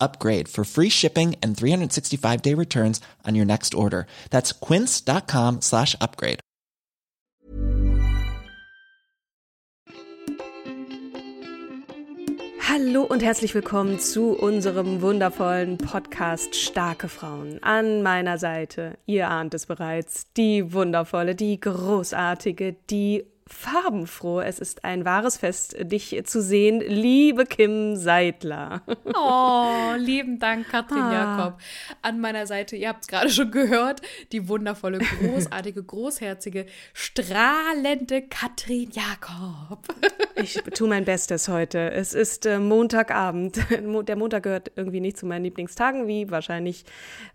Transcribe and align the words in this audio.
upgrade 0.00 0.48
for 0.48 0.64
free 0.64 0.88
shipping 0.88 1.36
and 1.42 1.56
365 1.56 2.42
day 2.42 2.54
returns 2.54 3.00
on 3.26 3.34
your 3.34 3.46
next 3.46 3.74
order. 3.74 4.06
That's 4.30 4.52
quince.com 4.52 5.60
slash 5.60 5.96
upgrade. 6.00 6.40
Hallo 12.72 13.02
und 13.02 13.20
herzlich 13.22 13.54
willkommen 13.54 13.98
zu 13.98 14.30
unserem 14.30 15.02
wundervollen 15.02 15.76
Podcast 15.76 16.54
Starke 16.54 17.08
Frauen. 17.08 17.58
An 17.62 18.02
meiner 18.02 18.38
Seite, 18.38 18.96
ihr 19.06 19.28
ahnt 19.28 19.54
es 19.54 19.66
bereits, 19.66 20.32
die 20.34 20.72
wundervolle, 20.72 21.34
die 21.34 21.60
großartige, 21.60 22.76
die 22.88 23.26
farbenfroh. 23.52 24.40
Es 24.40 24.58
ist 24.58 24.84
ein 24.84 25.04
wahres 25.04 25.36
Fest, 25.36 25.76
dich 25.80 26.20
zu 26.24 26.40
sehen, 26.40 26.80
liebe 26.80 27.44
Kim 27.44 27.96
Seidler. 27.96 28.82
Oh, 29.22 29.94
lieben 29.98 30.38
Dank, 30.38 30.68
Katrin 30.68 31.02
ah. 31.02 31.12
Jakob. 31.12 31.60
An 32.00 32.20
meiner 32.20 32.46
Seite, 32.46 32.76
ihr 32.76 32.88
habt 32.88 33.02
es 33.02 33.08
gerade 33.08 33.28
schon 33.28 33.50
gehört, 33.50 34.00
die 34.32 34.48
wundervolle, 34.48 34.98
großartige, 34.98 35.82
großherzige, 35.82 36.66
strahlende 36.94 38.22
Katrin 38.22 38.90
Jakob. 38.90 39.82
Ich 40.36 40.54
tue 40.74 40.88
mein 40.88 41.04
Bestes 41.04 41.48
heute. 41.48 41.90
Es 41.90 42.14
ist 42.14 42.46
äh, 42.46 42.58
Montagabend. 42.58 43.58
Der 44.08 44.16
Montag 44.16 44.44
gehört 44.44 44.72
irgendwie 44.76 45.00
nicht 45.00 45.18
zu 45.18 45.26
meinen 45.26 45.44
Lieblingstagen, 45.44 46.06
wie 46.06 46.30
wahrscheinlich 46.30 46.84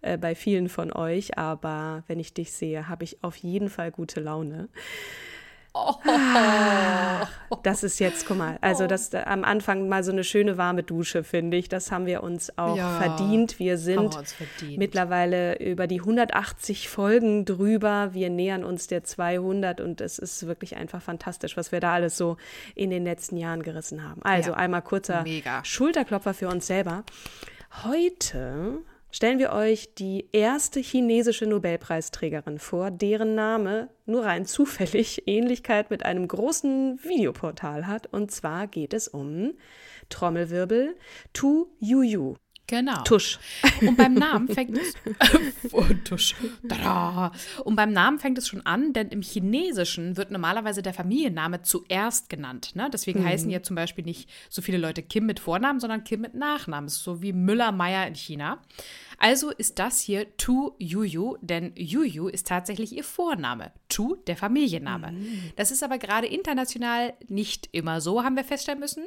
äh, 0.01 0.17
bei 0.17 0.33
vielen 0.33 0.69
von 0.69 0.91
euch. 0.91 1.37
Aber 1.37 2.03
wenn 2.07 2.19
ich 2.19 2.33
dich 2.33 2.51
sehe, 2.51 2.87
habe 2.87 3.03
ich 3.03 3.23
auf 3.23 3.35
jeden 3.35 3.69
Fall 3.69 3.91
gute 3.91 4.21
Laune. 4.21 4.69
Ah, 5.75 7.27
das 7.63 7.83
ist 7.83 7.99
jetzt, 7.99 8.25
guck 8.25 8.37
mal, 8.37 8.57
also 8.61 8.87
das 8.87 9.13
äh, 9.13 9.17
am 9.25 9.43
Anfang 9.43 9.89
mal 9.89 10.03
so 10.03 10.11
eine 10.11 10.23
schöne 10.23 10.57
warme 10.57 10.83
Dusche, 10.83 11.23
finde 11.23 11.57
ich. 11.57 11.67
Das 11.67 11.91
haben 11.91 12.05
wir 12.05 12.23
uns 12.23 12.57
auch 12.57 12.77
ja, 12.77 12.99
verdient. 12.99 13.59
Wir 13.59 13.77
sind 13.77 14.13
verdient. 14.13 14.77
mittlerweile 14.77 15.59
über 15.59 15.87
die 15.87 15.99
180 15.99 16.87
Folgen 16.87 17.43
drüber. 17.43 18.13
Wir 18.13 18.29
nähern 18.29 18.63
uns 18.63 18.87
der 18.87 19.03
200 19.03 19.81
und 19.81 19.99
es 19.99 20.17
ist 20.17 20.47
wirklich 20.47 20.77
einfach 20.77 21.01
fantastisch, 21.01 21.57
was 21.57 21.71
wir 21.71 21.81
da 21.81 21.93
alles 21.93 22.15
so 22.15 22.37
in 22.73 22.89
den 22.89 23.03
letzten 23.03 23.35
Jahren 23.37 23.61
gerissen 23.61 24.03
haben. 24.07 24.21
Also 24.23 24.51
ja, 24.51 24.57
einmal 24.57 24.81
kurzer 24.81 25.23
mega. 25.23 25.63
Schulterklopfer 25.65 26.33
für 26.33 26.47
uns 26.47 26.67
selber. 26.67 27.03
Heute 27.83 28.81
stellen 29.15 29.39
wir 29.39 29.53
euch 29.53 29.93
die 29.93 30.27
erste 30.33 30.81
chinesische 30.81 31.45
Nobelpreisträgerin 31.45 32.59
vor, 32.59 32.91
deren 32.91 33.33
Name 33.33 33.89
nur 34.05 34.25
rein 34.25 34.45
zufällig 34.45 35.23
Ähnlichkeit 35.25 35.89
mit 35.89 36.03
einem 36.03 36.27
großen 36.27 36.99
Videoportal 37.01 37.87
hat. 37.87 38.07
Und 38.07 38.31
zwar 38.31 38.67
geht 38.67 38.93
es 38.93 39.07
um 39.07 39.53
Trommelwirbel 40.09 40.97
Tu 41.31 41.67
Yuyu. 41.79 42.35
Genau. 42.67 43.03
Tusch. 43.03 43.39
Und 43.81 43.95
beim 43.95 44.13
Namen 44.15 44.47
fängt 44.47 44.77
es 44.79 44.93
Tusch. 46.03 46.35
Und 47.63 47.75
beim 47.75 47.91
Namen 47.91 48.19
fängt 48.19 48.37
es 48.37 48.47
schon 48.47 48.65
an, 48.65 48.93
denn 48.93 49.09
im 49.09 49.21
Chinesischen 49.21 50.17
wird 50.17 50.31
normalerweise 50.31 50.81
der 50.81 50.93
Familienname 50.93 51.61
zuerst 51.61 52.29
genannt. 52.29 52.71
Ne? 52.75 52.89
Deswegen 52.91 53.21
mhm. 53.21 53.25
heißen 53.25 53.49
ja 53.49 53.61
zum 53.61 53.75
Beispiel 53.75 54.03
nicht 54.03 54.29
so 54.49 54.61
viele 54.61 54.77
Leute 54.77 55.03
Kim 55.03 55.25
mit 55.25 55.39
Vornamen, 55.39 55.79
sondern 55.79 56.03
Kim 56.03 56.21
mit 56.21 56.33
Nachnamen. 56.33 56.89
So 56.89 57.21
wie 57.21 57.33
Müller-Meyer 57.33 58.07
in 58.07 58.15
China. 58.15 58.59
Also 59.17 59.49
ist 59.51 59.79
das 59.79 60.01
hier 60.01 60.35
Tu 60.37 60.71
Yuyu, 60.77 61.37
denn 61.41 61.73
Yuyu 61.75 62.27
ist 62.27 62.47
tatsächlich 62.47 62.95
ihr 62.95 63.03
Vorname. 63.03 63.71
Tu, 63.87 64.15
der 64.27 64.35
Familienname. 64.35 65.11
Mhm. 65.11 65.51
Das 65.55 65.71
ist 65.71 65.83
aber 65.83 65.97
gerade 65.97 66.27
international 66.27 67.13
nicht 67.27 67.69
immer 67.71 68.01
so, 68.01 68.23
haben 68.23 68.35
wir 68.35 68.43
feststellen 68.43 68.79
müssen. 68.79 69.05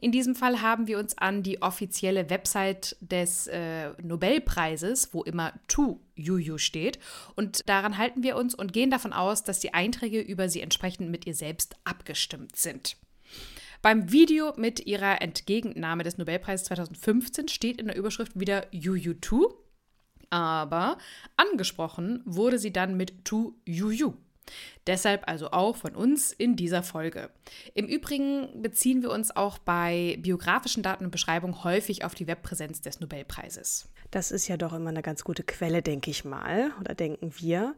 In 0.00 0.12
diesem 0.12 0.34
Fall 0.34 0.60
haben 0.60 0.86
wir 0.86 0.98
uns 0.98 1.16
an 1.16 1.42
die 1.42 1.62
offizielle 1.62 2.28
Website 2.28 2.95
des 3.00 3.46
äh, 3.46 3.90
Nobelpreises, 4.02 5.12
wo 5.12 5.22
immer 5.22 5.52
Tu 5.68 5.98
Yuyu 6.14 6.58
steht. 6.58 6.98
Und 7.34 7.68
daran 7.68 7.98
halten 7.98 8.22
wir 8.22 8.36
uns 8.36 8.54
und 8.54 8.72
gehen 8.72 8.90
davon 8.90 9.12
aus, 9.12 9.42
dass 9.44 9.60
die 9.60 9.74
Einträge 9.74 10.20
über 10.20 10.48
sie 10.48 10.60
entsprechend 10.60 11.10
mit 11.10 11.26
ihr 11.26 11.34
selbst 11.34 11.76
abgestimmt 11.84 12.56
sind. 12.56 12.96
Beim 13.82 14.10
Video 14.10 14.52
mit 14.56 14.86
ihrer 14.86 15.22
Entgegennahme 15.22 16.02
des 16.02 16.18
Nobelpreises 16.18 16.66
2015 16.66 17.48
steht 17.48 17.80
in 17.80 17.86
der 17.86 17.96
Überschrift 17.96 18.38
wieder 18.38 18.66
Yu-Yu-Tu, 18.72 19.52
aber 20.30 20.98
angesprochen 21.36 22.22
wurde 22.24 22.58
sie 22.58 22.72
dann 22.72 22.96
mit 22.96 23.24
Tu 23.24 23.52
Yu-Yu. 23.64 24.14
Deshalb 24.86 25.28
also 25.28 25.50
auch 25.50 25.76
von 25.76 25.96
uns 25.96 26.32
in 26.32 26.56
dieser 26.56 26.82
Folge. 26.82 27.30
Im 27.74 27.86
Übrigen 27.86 28.62
beziehen 28.62 29.02
wir 29.02 29.10
uns 29.10 29.34
auch 29.34 29.58
bei 29.58 30.16
biografischen 30.20 30.82
Daten 30.82 31.04
und 31.04 31.10
Beschreibungen 31.10 31.64
häufig 31.64 32.04
auf 32.04 32.14
die 32.14 32.26
Webpräsenz 32.26 32.80
des 32.80 33.00
Nobelpreises. 33.00 33.88
Das 34.10 34.30
ist 34.30 34.46
ja 34.46 34.56
doch 34.56 34.72
immer 34.72 34.90
eine 34.90 35.02
ganz 35.02 35.24
gute 35.24 35.42
Quelle, 35.42 35.82
denke 35.82 36.10
ich 36.10 36.24
mal, 36.24 36.70
oder 36.80 36.94
denken 36.94 37.32
wir. 37.38 37.74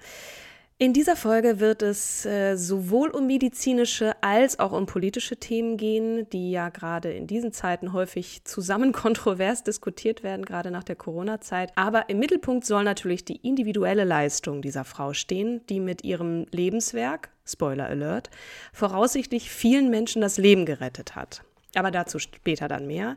In 0.81 0.93
dieser 0.93 1.17
Folge 1.17 1.59
wird 1.59 1.83
es 1.83 2.25
äh, 2.25 2.55
sowohl 2.55 3.11
um 3.11 3.27
medizinische 3.27 4.13
als 4.23 4.61
auch 4.61 4.71
um 4.71 4.87
politische 4.87 5.37
Themen 5.37 5.77
gehen, 5.77 6.31
die 6.31 6.53
ja 6.53 6.69
gerade 6.69 7.11
in 7.11 7.27
diesen 7.27 7.53
Zeiten 7.53 7.93
häufig 7.93 8.45
zusammen 8.45 8.93
kontrovers 8.93 9.65
diskutiert 9.65 10.23
werden, 10.23 10.45
gerade 10.45 10.71
nach 10.71 10.85
der 10.85 10.95
Corona-Zeit. 10.95 11.73
Aber 11.75 12.09
im 12.09 12.21
Mittelpunkt 12.21 12.65
soll 12.65 12.85
natürlich 12.85 13.25
die 13.25 13.39
individuelle 13.45 14.05
Leistung 14.05 14.63
dieser 14.63 14.85
Frau 14.85 15.15
stehen, 15.15 15.67
die 15.69 15.81
mit 15.81 16.05
ihrem 16.05 16.47
Lebenswerk, 16.53 17.31
Spoiler 17.45 17.87
Alert, 17.87 18.31
voraussichtlich 18.73 19.51
vielen 19.51 19.91
Menschen 19.91 20.23
das 20.23 20.39
Leben 20.39 20.65
gerettet 20.65 21.17
hat. 21.17 21.43
Aber 21.75 21.91
dazu 21.91 22.19
später 22.19 22.67
dann 22.67 22.87
mehr. 22.87 23.17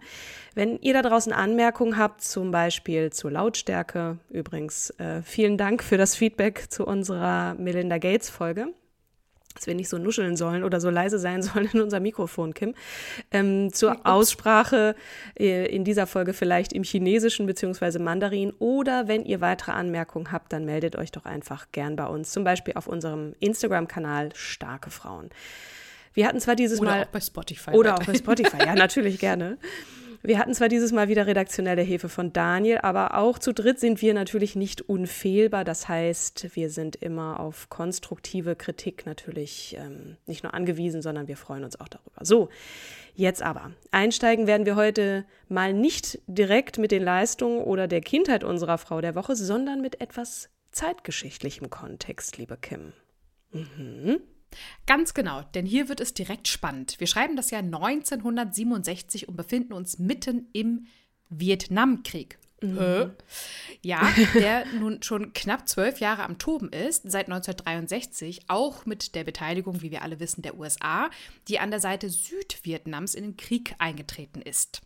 Wenn 0.55 0.77
ihr 0.79 0.93
da 0.93 1.01
draußen 1.01 1.31
Anmerkungen 1.31 1.97
habt, 1.97 2.21
zum 2.21 2.51
Beispiel 2.51 3.11
zur 3.11 3.31
Lautstärke, 3.31 4.17
übrigens 4.29 4.89
äh, 4.99 5.21
vielen 5.21 5.57
Dank 5.57 5.83
für 5.83 5.97
das 5.97 6.15
Feedback 6.15 6.69
zu 6.69 6.85
unserer 6.85 7.55
Melinda 7.55 7.97
Gates 7.97 8.29
Folge 8.29 8.73
dass 9.55 9.67
wir 9.67 9.75
nicht 9.75 9.89
so 9.89 9.97
nuscheln 9.97 10.37
sollen 10.37 10.63
oder 10.63 10.79
so 10.79 10.89
leise 10.89 11.19
sein 11.19 11.41
sollen 11.41 11.69
in 11.73 11.81
unser 11.81 11.99
Mikrofon, 11.99 12.53
Kim. 12.53 12.73
Ähm, 13.31 13.71
zur 13.73 14.05
Aussprache 14.05 14.95
äh, 15.37 15.67
in 15.73 15.83
dieser 15.83 16.07
Folge 16.07 16.33
vielleicht 16.33 16.73
im 16.73 16.83
Chinesischen 16.83 17.45
bzw. 17.45 17.99
Mandarin 17.99 18.51
oder 18.59 19.07
wenn 19.07 19.25
ihr 19.25 19.41
weitere 19.41 19.71
Anmerkungen 19.71 20.31
habt, 20.31 20.53
dann 20.53 20.65
meldet 20.65 20.95
euch 20.95 21.11
doch 21.11 21.25
einfach 21.25 21.67
gern 21.71 21.95
bei 21.95 22.05
uns, 22.05 22.31
zum 22.31 22.43
Beispiel 22.43 22.73
auf 22.75 22.87
unserem 22.87 23.35
Instagram-Kanal 23.39 24.29
Starke 24.33 24.89
Frauen. 24.89 25.29
Wir 26.13 26.27
hatten 26.27 26.39
zwar 26.39 26.55
dieses 26.55 26.79
oder 26.79 26.89
Mal. 26.89 26.97
Oder 26.97 27.07
auch 27.07 27.11
bei 27.11 27.21
Spotify. 27.21 27.71
Oder 27.71 27.95
auch 27.95 28.03
bei 28.03 28.13
Spotify, 28.13 28.57
ja, 28.65 28.75
natürlich 28.75 29.19
gerne. 29.19 29.57
Wir 30.23 30.37
hatten 30.37 30.53
zwar 30.53 30.69
dieses 30.69 30.91
Mal 30.91 31.07
wieder 31.07 31.25
redaktionelle 31.25 31.81
Hilfe 31.81 32.07
von 32.07 32.31
Daniel, 32.31 32.77
aber 32.79 33.17
auch 33.17 33.39
zu 33.39 33.53
dritt 33.53 33.79
sind 33.79 34.03
wir 34.03 34.13
natürlich 34.13 34.55
nicht 34.55 34.81
unfehlbar. 34.81 35.63
Das 35.63 35.87
heißt, 35.89 36.55
wir 36.55 36.69
sind 36.69 36.95
immer 36.95 37.39
auf 37.39 37.69
konstruktive 37.69 38.55
Kritik 38.55 39.07
natürlich 39.07 39.75
ähm, 39.79 40.17
nicht 40.27 40.43
nur 40.43 40.53
angewiesen, 40.53 41.01
sondern 41.01 41.27
wir 41.27 41.37
freuen 41.37 41.63
uns 41.63 41.79
auch 41.79 41.87
darüber. 41.87 42.23
So, 42.23 42.49
jetzt 43.15 43.41
aber. 43.41 43.71
Einsteigen 43.89 44.45
werden 44.45 44.67
wir 44.67 44.75
heute 44.75 45.25
mal 45.49 45.73
nicht 45.73 46.19
direkt 46.27 46.77
mit 46.77 46.91
den 46.91 47.03
Leistungen 47.03 47.61
oder 47.61 47.87
der 47.87 48.01
Kindheit 48.01 48.43
unserer 48.43 48.77
Frau 48.77 49.01
der 49.01 49.15
Woche, 49.15 49.35
sondern 49.35 49.81
mit 49.81 50.01
etwas 50.01 50.49
zeitgeschichtlichem 50.71 51.71
Kontext, 51.71 52.37
liebe 52.37 52.57
Kim. 52.57 52.93
Mhm. 53.51 54.21
Ganz 54.85 55.13
genau, 55.13 55.41
denn 55.53 55.65
hier 55.65 55.89
wird 55.89 55.99
es 55.99 56.13
direkt 56.13 56.47
spannend. 56.47 56.99
Wir 56.99 57.07
schreiben 57.07 57.35
das 57.35 57.51
Jahr 57.51 57.63
1967 57.63 59.27
und 59.27 59.35
befinden 59.35 59.73
uns 59.73 59.99
mitten 59.99 60.47
im 60.53 60.87
Vietnamkrieg. 61.29 62.37
Mhm. 62.61 63.11
Ja, 63.81 64.13
der 64.35 64.65
nun 64.79 65.01
schon 65.01 65.33
knapp 65.33 65.67
zwölf 65.67 65.99
Jahre 65.99 66.23
am 66.23 66.37
Toben 66.37 66.69
ist, 66.69 67.03
seit 67.09 67.27
1963, 67.27 68.43
auch 68.47 68.85
mit 68.85 69.15
der 69.15 69.23
Beteiligung, 69.23 69.81
wie 69.81 69.91
wir 69.91 70.03
alle 70.03 70.19
wissen, 70.19 70.43
der 70.43 70.57
USA, 70.57 71.09
die 71.47 71.59
an 71.59 71.71
der 71.71 71.79
Seite 71.79 72.09
Südvietnams 72.09 73.15
in 73.15 73.23
den 73.23 73.37
Krieg 73.37 73.73
eingetreten 73.79 74.41
ist. 74.41 74.81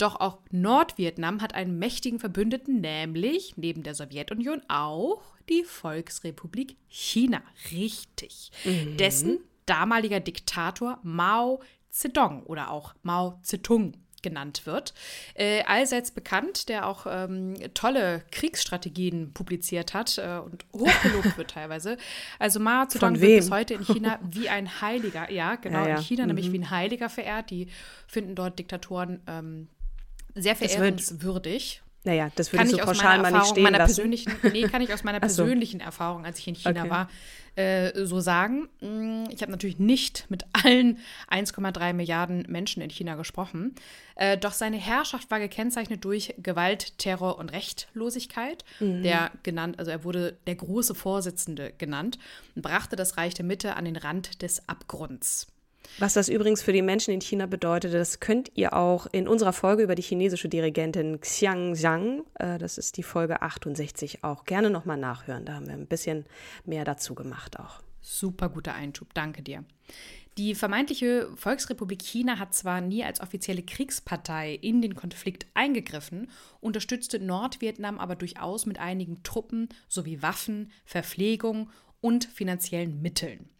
Doch 0.00 0.18
auch 0.18 0.38
Nordvietnam 0.50 1.42
hat 1.42 1.54
einen 1.54 1.78
mächtigen 1.78 2.18
Verbündeten, 2.18 2.80
nämlich 2.80 3.58
neben 3.58 3.82
der 3.82 3.94
Sowjetunion 3.94 4.62
auch 4.68 5.22
die 5.50 5.62
Volksrepublik 5.62 6.76
China. 6.88 7.42
Richtig. 7.70 8.50
Mhm. 8.64 8.96
Dessen 8.96 9.40
damaliger 9.66 10.20
Diktator 10.20 10.98
Mao 11.02 11.60
Zedong 11.90 12.44
oder 12.44 12.70
auch 12.70 12.94
Mao 13.02 13.38
Zedong 13.42 13.92
genannt 14.22 14.64
wird. 14.64 14.94
Äh, 15.34 15.64
allseits 15.64 16.12
bekannt, 16.12 16.70
der 16.70 16.86
auch 16.86 17.06
ähm, 17.06 17.54
tolle 17.74 18.22
Kriegsstrategien 18.30 19.32
publiziert 19.34 19.92
hat 19.92 20.16
äh, 20.16 20.38
und 20.38 20.64
hochgelobt 20.72 21.36
wird 21.36 21.50
teilweise. 21.54 21.98
Also 22.38 22.58
Mao 22.58 22.86
Zedong 22.86 23.20
wird 23.20 23.40
bis 23.40 23.50
heute 23.50 23.74
in 23.74 23.84
China 23.84 24.18
wie 24.30 24.48
ein 24.48 24.80
Heiliger, 24.80 25.30
ja 25.30 25.56
genau, 25.56 25.82
ja, 25.82 25.88
ja. 25.88 25.96
in 25.96 26.02
China 26.02 26.22
mhm. 26.22 26.28
nämlich 26.28 26.52
wie 26.52 26.58
ein 26.58 26.70
Heiliger 26.70 27.10
verehrt. 27.10 27.50
Die 27.50 27.68
finden 28.06 28.34
dort 28.34 28.58
Diktatoren 28.58 29.20
ähm, 29.26 29.68
sehr 30.34 30.56
verehrungswürdig. 30.56 31.82
Naja, 32.02 32.30
das 32.34 32.52
würde 32.52 32.64
ich 32.64 32.70
so 32.70 32.78
pauschal 32.78 33.20
mal 33.20 33.30
nicht 33.30 33.48
stehen 33.48 33.62
meiner 33.62 33.78
lassen. 33.78 33.96
Persönlichen, 33.96 34.32
nee, 34.52 34.62
kann 34.62 34.80
ich 34.80 34.92
aus 34.92 35.04
meiner 35.04 35.20
persönlichen 35.20 35.80
so. 35.80 35.86
Erfahrung, 35.86 36.24
als 36.24 36.38
ich 36.38 36.48
in 36.48 36.54
China 36.54 36.80
okay. 36.80 36.90
war, 36.90 37.10
äh, 37.56 38.06
so 38.06 38.20
sagen. 38.20 38.68
Mm, 38.80 39.24
ich 39.30 39.42
habe 39.42 39.52
natürlich 39.52 39.78
nicht 39.78 40.24
mit 40.30 40.44
allen 40.52 40.98
1,3 41.30 41.92
Milliarden 41.92 42.46
Menschen 42.48 42.82
in 42.82 42.88
China 42.88 43.16
gesprochen. 43.16 43.74
Äh, 44.14 44.38
doch 44.38 44.52
seine 44.52 44.78
Herrschaft 44.78 45.30
war 45.30 45.40
gekennzeichnet 45.40 46.02
durch 46.04 46.34
Gewalt, 46.38 46.96
Terror 46.96 47.38
und 47.38 47.52
Rechtlosigkeit. 47.52 48.64
Mhm. 48.78 49.02
Der 49.02 49.30
genannt, 49.42 49.78
also 49.78 49.90
er 49.90 50.02
wurde 50.02 50.38
der 50.46 50.54
große 50.54 50.94
Vorsitzende 50.94 51.74
genannt 51.76 52.18
und 52.54 52.62
brachte 52.62 52.96
das 52.96 53.18
Reich 53.18 53.34
der 53.34 53.44
Mitte 53.44 53.76
an 53.76 53.84
den 53.84 53.96
Rand 53.96 54.40
des 54.40 54.66
Abgrunds. 54.68 55.48
Was 55.98 56.14
das 56.14 56.28
übrigens 56.28 56.62
für 56.62 56.72
die 56.72 56.82
Menschen 56.82 57.12
in 57.12 57.20
China 57.20 57.46
bedeutet, 57.46 57.92
das 57.92 58.20
könnt 58.20 58.50
ihr 58.54 58.74
auch 58.74 59.06
in 59.12 59.28
unserer 59.28 59.52
Folge 59.52 59.82
über 59.82 59.94
die 59.94 60.02
chinesische 60.02 60.48
Dirigentin 60.48 61.20
Xiang 61.20 61.74
Zhang, 61.74 62.22
äh, 62.34 62.58
das 62.58 62.78
ist 62.78 62.96
die 62.96 63.02
Folge 63.02 63.42
68, 63.42 64.24
auch 64.24 64.44
gerne 64.44 64.70
nochmal 64.70 64.96
nachhören. 64.96 65.44
Da 65.44 65.54
haben 65.54 65.66
wir 65.66 65.74
ein 65.74 65.86
bisschen 65.86 66.24
mehr 66.64 66.84
dazu 66.84 67.14
gemacht 67.14 67.58
auch. 67.58 67.82
Super 68.00 68.48
guter 68.48 68.74
Einschub, 68.74 69.12
danke 69.12 69.42
dir. 69.42 69.64
Die 70.38 70.54
vermeintliche 70.54 71.28
Volksrepublik 71.34 72.00
China 72.02 72.38
hat 72.38 72.54
zwar 72.54 72.80
nie 72.80 73.04
als 73.04 73.20
offizielle 73.20 73.62
Kriegspartei 73.62 74.54
in 74.54 74.80
den 74.80 74.94
Konflikt 74.94 75.46
eingegriffen, 75.54 76.30
unterstützte 76.60 77.18
Nordvietnam 77.18 77.98
aber 77.98 78.16
durchaus 78.16 78.64
mit 78.64 78.78
einigen 78.78 79.22
Truppen 79.22 79.68
sowie 79.88 80.22
Waffen, 80.22 80.70
Verpflegung 80.84 81.68
und 82.00 82.24
finanziellen 82.24 83.02
Mitteln. 83.02 83.50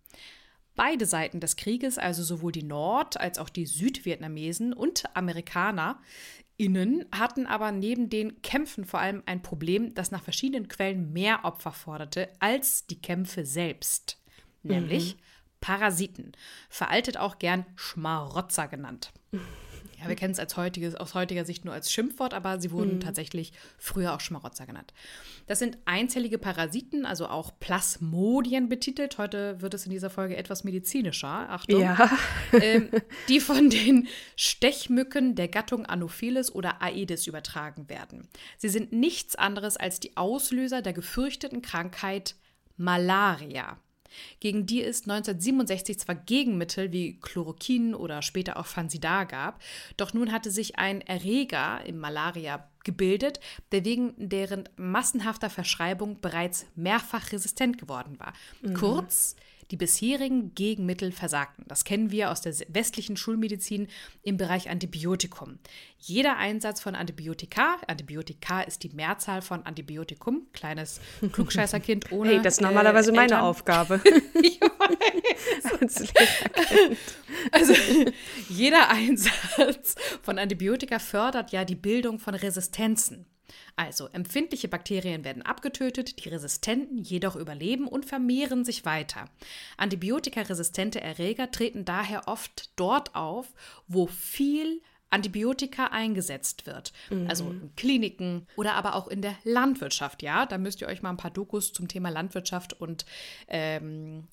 Beide 0.81 1.05
Seiten 1.05 1.41
des 1.41 1.57
Krieges, 1.57 1.99
also 1.99 2.23
sowohl 2.23 2.53
die 2.53 2.63
Nord- 2.63 3.21
als 3.21 3.39
auch 3.39 3.51
die 3.51 3.67
Südvietnamesen 3.67 4.73
und 4.73 5.05
Amerikaner, 5.15 6.01
Innen 6.57 7.05
hatten 7.13 7.47
aber 7.47 7.71
neben 7.71 8.09
den 8.09 8.41
Kämpfen 8.41 8.87
vor 8.87 8.99
allem 8.99 9.23
ein 9.27 9.43
Problem, 9.43 9.93
das 9.93 10.11
nach 10.11 10.23
verschiedenen 10.23 10.69
Quellen 10.69 11.13
mehr 11.13 11.45
Opfer 11.45 11.73
forderte 11.73 12.31
als 12.39 12.87
die 12.87 12.99
Kämpfe 12.99 13.45
selbst, 13.45 14.23
nämlich 14.63 15.17
mhm. 15.17 15.21
Parasiten, 15.61 16.33
veraltet 16.71 17.19
auch 17.19 17.39
gern 17.39 17.67
Schmarotzer 17.77 18.67
genannt. 18.67 19.13
Ja, 20.01 20.09
wir 20.09 20.17
kennen 20.17 20.33
es 20.33 20.39
als 20.39 20.57
heutiges, 20.57 20.95
aus 20.95 21.15
heutiger 21.15 21.45
Sicht 21.45 21.65
nur 21.65 21.75
als 21.75 21.93
Schimpfwort, 21.93 22.33
aber 22.33 22.61
sie 22.61 22.71
wurden 22.71 22.95
mhm. 22.95 23.01
tatsächlich 23.01 23.53
früher 23.79 24.15
auch 24.15 24.21
Schmarotzer 24.21 24.67
genannt. 24.67 24.95
Das 25.47 25.59
sind 25.59 25.79
einzellige 25.85 26.39
Parasiten, 26.39 27.05
also 27.05 27.27
auch 27.27 27.59
Plasmodien 27.61 28.69
betitelt. 28.69 29.19
Heute 29.19 29.61
wird 29.61 29.75
es 29.75 29.85
in 29.85 29.91
dieser 29.91 30.11
Folge 30.11 30.37
etwas 30.37 30.65
medizinischer. 30.65 31.51
Achtung. 31.51 31.83
Ja. 31.83 32.11
ähm, 32.53 32.89
die 33.29 33.41
von 33.41 33.69
den 33.69 34.09
Stechmücken 34.37 35.35
der 35.35 35.49
Gattung 35.49 35.87
Anopheles 35.87 36.55
oder 36.55 36.81
Aedes 36.81 37.27
übertragen 37.27 37.89
werden. 37.89 38.29
Sie 38.57 38.69
sind 38.69 38.93
nichts 38.93 39.37
anderes 39.37 39.77
als 39.77 40.01
die 40.01 40.17
Auslöser 40.17 40.83
der 40.83 40.93
gefürchteten 40.93 41.63
Krankheit 41.63 42.37
Malaria. 42.77 43.79
Gegen 44.41 44.67
die 44.67 44.83
es 44.83 45.03
1967 45.03 45.99
zwar 45.99 46.15
Gegenmittel 46.15 46.93
wie 46.93 47.19
Chloroquin 47.21 47.95
oder 47.95 48.23
später 48.23 48.57
auch 48.57 48.67
Fansidar 48.67 49.27
gab, 49.27 49.63
doch 49.97 50.15
nun 50.15 50.33
hatte 50.33 50.51
sich 50.51 50.79
ein 50.79 51.01
Erreger 51.01 51.85
im 51.87 51.99
Malaria 51.99 52.69
gebildet, 52.85 53.41
der 53.73 53.85
wegen 53.85 54.15
deren 54.17 54.69
massenhafter 54.77 55.51
Verschreibung 55.51 56.21
bereits 56.21 56.67
mehrfach 56.75 57.33
resistent 57.33 57.79
geworden 57.79 58.19
war. 58.19 58.33
Mhm. 58.63 58.75
Kurz, 58.75 59.37
die 59.71 59.77
bisherigen 59.77 60.55
Gegenmittel 60.55 61.13
versagten. 61.13 61.65
Das 61.69 61.85
kennen 61.85 62.11
wir 62.11 62.31
aus 62.31 62.41
der 62.41 62.55
westlichen 62.69 63.17
Schulmedizin 63.17 63.89
im 64.23 64.37
Bereich 64.37 64.69
Antibiotikum. 64.69 65.59
Jeder 65.99 66.37
Einsatz 66.37 66.81
von 66.81 66.95
Antibiotika, 66.95 67.77
Antibiotika 67.87 68.63
ist 68.63 68.83
die 68.83 68.91
Mehrzahl 68.91 69.43
von 69.43 69.65
Antibiotikum, 69.65 70.47
kleines 70.53 71.01
Klugscheißerkind 71.33 72.11
ohne. 72.13 72.31
Hey, 72.31 72.43
das 72.43 72.55
ist 72.55 72.61
normalerweise 72.61 73.13
äh, 73.13 73.17
meine 73.17 73.43
Aufgabe. 73.43 74.01
ich 74.43 74.61
weiß. 74.61 76.13
also 77.53 77.75
jeder 78.49 78.91
Einsatz 78.91 79.95
von 80.23 80.39
Antibiotika 80.39 80.99
fördert 80.99 81.53
ja 81.53 81.65
die 81.65 81.75
Bildung 81.75 82.19
von 82.19 82.35
Resistenzen. 82.35 83.27
Also 83.77 84.09
empfindliche 84.09 84.69
Bakterien 84.69 85.25
werden 85.25 85.43
abgetötet, 85.43 86.25
die 86.25 86.29
resistenten 86.29 86.99
jedoch 86.99 87.37
überleben 87.37 87.87
und 87.87 88.07
vermehren 88.07 88.65
sich 88.65 88.85
weiter. 88.85 89.29
Antibiotikaresistente 89.77 91.01
Erreger 91.01 91.51
treten 91.51 91.85
daher 91.85 92.29
oft 92.29 92.71
dort 92.77 93.15
auf, 93.15 93.53
wo 93.89 94.07
viel 94.07 94.83
Antibiotika 95.11 95.87
eingesetzt 95.87 96.67
wird. 96.67 96.93
Mhm. 97.11 97.27
Also 97.29 97.51
in 97.51 97.75
Kliniken 97.77 98.47
oder 98.57 98.75
aber 98.75 98.95
auch 98.95 99.09
in 99.09 99.23
der 99.23 99.37
Landwirtschaft, 99.45 100.23
ja. 100.23 100.47
Da 100.47 100.57
müsst 100.57 100.81
ihr 100.81 100.89
euch 100.89 101.03
mal 101.03 101.11
ein 101.11 101.17
paar 101.17 101.33
Dokus 101.33 101.73
zum 101.73 101.89
Thema 101.89 102.09
Landwirtschaft 102.09 102.81
und 102.81 103.05
ähm, 103.49 104.29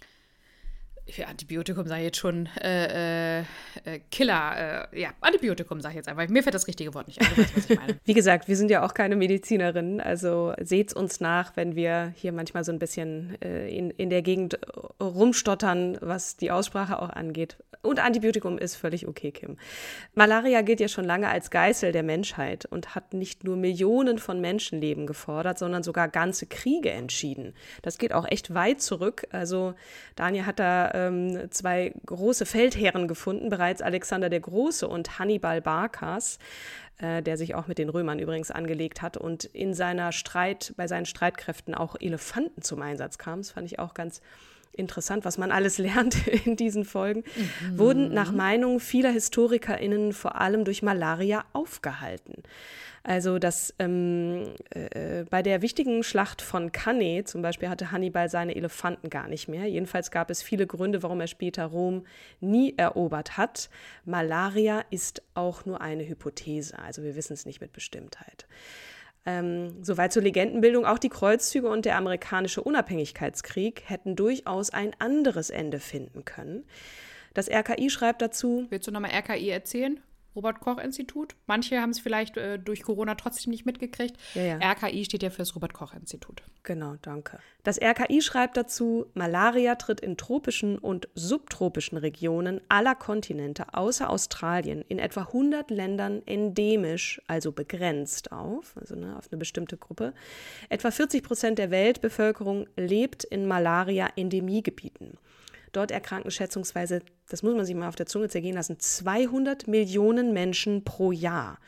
ja, 1.16 1.28
Antibiotikum 1.28 1.88
sei 1.88 2.04
jetzt 2.04 2.18
schon 2.18 2.50
äh, 2.62 3.40
äh, 3.40 3.46
äh, 3.86 4.00
Killer. 4.12 4.88
Äh, 4.94 5.02
ja, 5.02 5.10
Antibiotikum 5.22 5.80
sage 5.80 5.94
ich 5.94 5.98
jetzt 5.98 6.10
einfach. 6.10 6.28
Mir 6.28 6.44
fällt 6.44 6.56
das 6.56 6.68
richtige 6.68 6.94
Wort 6.94 7.08
nicht 7.08 7.22
ein. 7.22 8.00
Wie 8.06 8.14
gesagt, 8.14 8.48
wir 8.48 8.58
sind 8.58 8.70
ja 8.70 8.86
auch 8.86 8.94
keine 8.94 9.16
Medizinerinnen. 9.16 10.02
Also 10.02 10.54
seht's 10.60 10.94
uns 10.94 11.20
nach, 11.20 11.56
wenn 11.56 11.76
wir 11.76 12.14
hier 12.16 12.34
manchmal 12.34 12.64
so 12.64 12.72
ein 12.72 12.80
bisschen 12.80 13.42
äh, 13.42 13.70
in, 13.70 13.92
in 13.92 14.10
der 14.10 14.22
Gegend 14.22 14.60
rumstottern, 15.02 15.98
was 16.02 16.36
die 16.36 16.52
Aussprache 16.52 17.02
auch 17.02 17.10
angeht. 17.10 17.58
Und 17.82 18.04
Antibiotikum 18.04 18.58
ist 18.58 18.76
völlig 18.76 19.08
okay, 19.08 19.32
Kim. 19.32 19.58
Malaria 20.14 20.62
gilt 20.62 20.80
ja 20.80 20.88
schon 20.88 21.06
lange 21.06 21.30
als 21.30 21.52
Geißel 21.52 21.92
der 21.92 22.04
Menschheit 22.04 22.66
und 22.66 22.96
hat 22.96 23.14
nicht 23.14 23.44
nur 23.44 23.56
Millionen 23.56 24.18
von 24.20 24.42
Menschenleben 24.42 25.08
gefordert, 25.08 25.58
sondern 25.58 25.84
sogar 25.84 26.10
ganze 26.10 26.48
Kriege 26.48 26.90
entschieden. 26.90 27.54
Das 27.84 27.98
geht 27.98 28.14
auch 28.14 28.26
echt 28.30 28.54
weit 28.54 28.82
zurück. 28.82 29.28
Also 29.32 29.74
Daniel 30.16 30.46
hat 30.46 30.60
da 30.60 30.92
ähm, 30.98 31.52
zwei 31.52 31.94
große 32.06 32.46
Feldherren 32.46 33.08
gefunden, 33.08 33.50
bereits 33.50 33.82
Alexander 33.82 34.30
der 34.30 34.40
Große 34.40 34.88
und 34.88 35.20
Hannibal 35.20 35.62
Barkas, 35.62 36.40
äh, 36.98 37.22
der 37.22 37.38
sich 37.38 37.54
auch 37.54 37.68
mit 37.68 37.78
den 37.78 37.90
Römern 37.90 38.20
übrigens 38.20 38.50
angelegt 38.50 39.02
hat 39.02 39.16
und 39.18 39.46
in 39.46 39.74
seiner 39.74 40.12
Streit, 40.12 40.74
bei 40.76 40.88
seinen 40.88 41.06
Streitkräften 41.06 41.76
auch 41.76 41.96
Elefanten 42.00 42.62
zum 42.64 42.82
Einsatz 42.82 43.18
kam. 43.18 43.40
Das 43.40 43.52
fand 43.52 43.68
ich 43.68 43.78
auch 43.78 43.94
ganz 43.94 44.22
interessant, 44.72 45.26
was 45.26 45.38
man 45.38 45.52
alles 45.52 45.78
lernt 45.78 46.28
in 46.28 46.56
diesen 46.56 46.86
Folgen, 46.86 47.24
mhm. 47.36 47.80
wurden 47.80 48.14
nach 48.14 48.32
Meinung 48.32 48.80
vieler 48.80 49.12
HistorikerInnen 49.12 50.14
vor 50.14 50.40
allem 50.42 50.66
durch 50.66 50.82
Malaria 50.82 51.46
aufgehalten. 51.54 52.44
Also 53.08 53.40
dass 53.40 53.74
ähm, 53.80 54.54
äh, 54.72 55.24
bei 55.30 55.42
der 55.42 55.62
wichtigen 55.62 56.04
Schlacht 56.04 56.42
von 56.42 56.74
Cannae 56.74 57.24
zum 57.24 57.42
Beispiel 57.42 57.70
hatte 57.70 57.94
Hannibal 57.94 58.30
seine 58.30 58.54
Elefanten 58.54 59.10
gar 59.10 59.30
nicht 59.30 59.48
mehr. 59.48 59.66
Jedenfalls 59.66 60.12
gab 60.12 60.30
es 60.30 60.44
viele 60.44 60.68
Gründe, 60.68 61.04
warum 61.04 61.22
er 61.22 61.28
später 61.28 61.64
Rom 61.68 62.06
nie 62.42 62.74
erobert 62.76 63.38
hat. 63.38 63.70
Malaria 64.04 64.84
ist 64.90 65.22
auch 65.36 65.66
nur 65.66 65.80
eine 65.80 66.06
Hypothese, 66.06 66.78
also 66.80 67.02
wir 67.02 67.16
wissen 67.16 67.32
es 67.32 67.46
nicht 67.46 67.62
mit 67.62 67.72
Bestimmtheit. 67.72 68.46
Ähm, 69.26 69.82
soweit 69.86 70.12
zur 70.12 70.24
Legendenbildung. 70.24 70.86
Auch 70.86 71.00
die 71.00 71.08
Kreuzzüge 71.08 71.70
und 71.70 71.86
der 71.86 71.96
amerikanische 71.96 72.62
Unabhängigkeitskrieg 72.62 73.84
hätten 73.86 74.18
durchaus 74.18 74.72
ein 74.72 74.92
anderes 75.00 75.50
Ende 75.50 75.80
finden 75.80 76.26
können. 76.26 76.66
Das 77.34 77.50
RKI 77.50 77.90
schreibt 77.90 78.22
dazu. 78.22 78.68
Willst 78.70 78.86
du 78.86 78.92
nochmal 78.92 79.12
RKI 79.12 79.50
erzählen? 79.50 79.98
Robert-Koch-Institut. 80.38 81.36
Manche 81.48 81.82
haben 81.82 81.90
es 81.90 82.00
vielleicht 82.00 82.38
äh, 82.38 82.60
durch 82.60 82.84
Corona 82.84 83.16
trotzdem 83.16 83.52
nicht 83.52 83.66
mitgekriegt. 83.66 84.16
Ja, 84.36 84.44
ja. 84.44 84.58
RKI 84.58 85.04
steht 85.04 85.24
ja 85.24 85.30
für 85.30 85.40
das 85.40 85.56
Robert-Koch-Institut. 85.56 86.44
Genau, 86.64 86.96
danke. 87.02 87.40
Das 87.64 87.82
RKI 87.82 88.22
schreibt 88.22 88.56
dazu, 88.56 89.08
Malaria 89.14 89.76
tritt 89.76 90.00
in 90.00 90.16
tropischen 90.16 90.78
und 90.78 91.10
subtropischen 91.16 91.98
Regionen 91.98 92.62
aller 92.70 92.94
Kontinente 92.94 93.74
außer 93.74 94.10
Australien 94.10 94.86
in 94.88 95.00
etwa 95.00 95.22
100 95.22 95.72
Ländern 95.72 96.22
endemisch, 96.26 97.22
also 97.28 97.52
begrenzt 97.52 98.32
auf, 98.32 98.78
also 98.78 98.96
ne, 98.96 99.18
auf 99.18 99.30
eine 99.32 99.40
bestimmte 99.40 99.76
Gruppe. 99.76 100.14
Etwa 100.70 100.92
40 100.92 101.24
Prozent 101.24 101.58
der 101.58 101.72
Weltbevölkerung 101.72 102.68
lebt 102.78 103.24
in 103.24 103.48
Malaria-Endemiegebieten. 103.48 105.18
Dort 105.78 105.92
erkranken 105.92 106.32
schätzungsweise, 106.32 107.04
das 107.30 107.44
muss 107.44 107.54
man 107.54 107.64
sich 107.64 107.76
mal 107.76 107.88
auf 107.88 107.96
der 107.96 108.08
Zunge 108.08 108.30
zergehen 108.30 108.56
lassen, 108.56 108.80
200 108.80 109.68
Millionen 109.68 110.34
Menschen 110.34 110.84
pro 110.84 111.12
Jahr. 111.12 111.60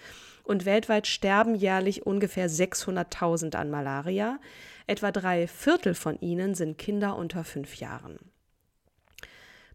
Und 0.44 0.66
weltweit 0.66 1.06
sterben 1.06 1.54
jährlich 1.54 2.08
ungefähr 2.08 2.50
600.000 2.50 3.56
an 3.56 3.70
Malaria. 3.70 4.39
Etwa 4.88 5.12
drei 5.12 5.46
Viertel 5.46 5.94
von 5.94 6.20
ihnen 6.22 6.56
sind 6.56 6.80
Kinder 6.80 7.16
unter 7.18 7.44
fünf 7.44 7.75
Jahren. 7.75 8.18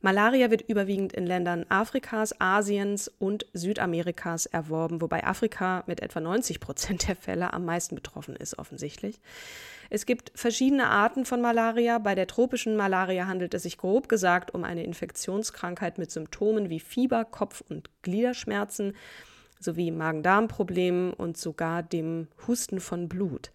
Malaria 0.04 0.50
wird 0.50 0.68
überwiegend 0.68 1.14
in 1.14 1.24
Ländern 1.24 1.64
Afrikas, 1.70 2.38
Asiens 2.38 3.10
und 3.18 3.46
Südamerikas 3.54 4.44
erworben, 4.44 5.00
wobei 5.00 5.24
Afrika 5.24 5.82
mit 5.86 6.02
etwa 6.02 6.20
90 6.20 6.60
Prozent 6.60 7.08
der 7.08 7.16
Fälle 7.16 7.54
am 7.54 7.64
meisten 7.64 7.94
betroffen 7.94 8.36
ist, 8.36 8.58
offensichtlich. 8.58 9.18
Es 9.88 10.04
gibt 10.04 10.30
verschiedene 10.34 10.88
Arten 10.88 11.24
von 11.24 11.40
Malaria. 11.40 11.96
Bei 11.96 12.14
der 12.14 12.26
tropischen 12.26 12.76
Malaria 12.76 13.26
handelt 13.26 13.54
es 13.54 13.62
sich 13.62 13.78
grob 13.78 14.10
gesagt 14.10 14.52
um 14.52 14.62
eine 14.62 14.84
Infektionskrankheit 14.84 15.96
mit 15.96 16.10
Symptomen 16.10 16.68
wie 16.68 16.80
Fieber, 16.80 17.24
Kopf- 17.24 17.64
und 17.66 17.88
Gliederschmerzen 18.02 18.94
sowie 19.58 19.90
Magen-Darm-Problemen 19.90 21.14
und 21.14 21.38
sogar 21.38 21.82
dem 21.82 22.28
Husten 22.46 22.80
von 22.80 23.08
Blut. 23.08 23.52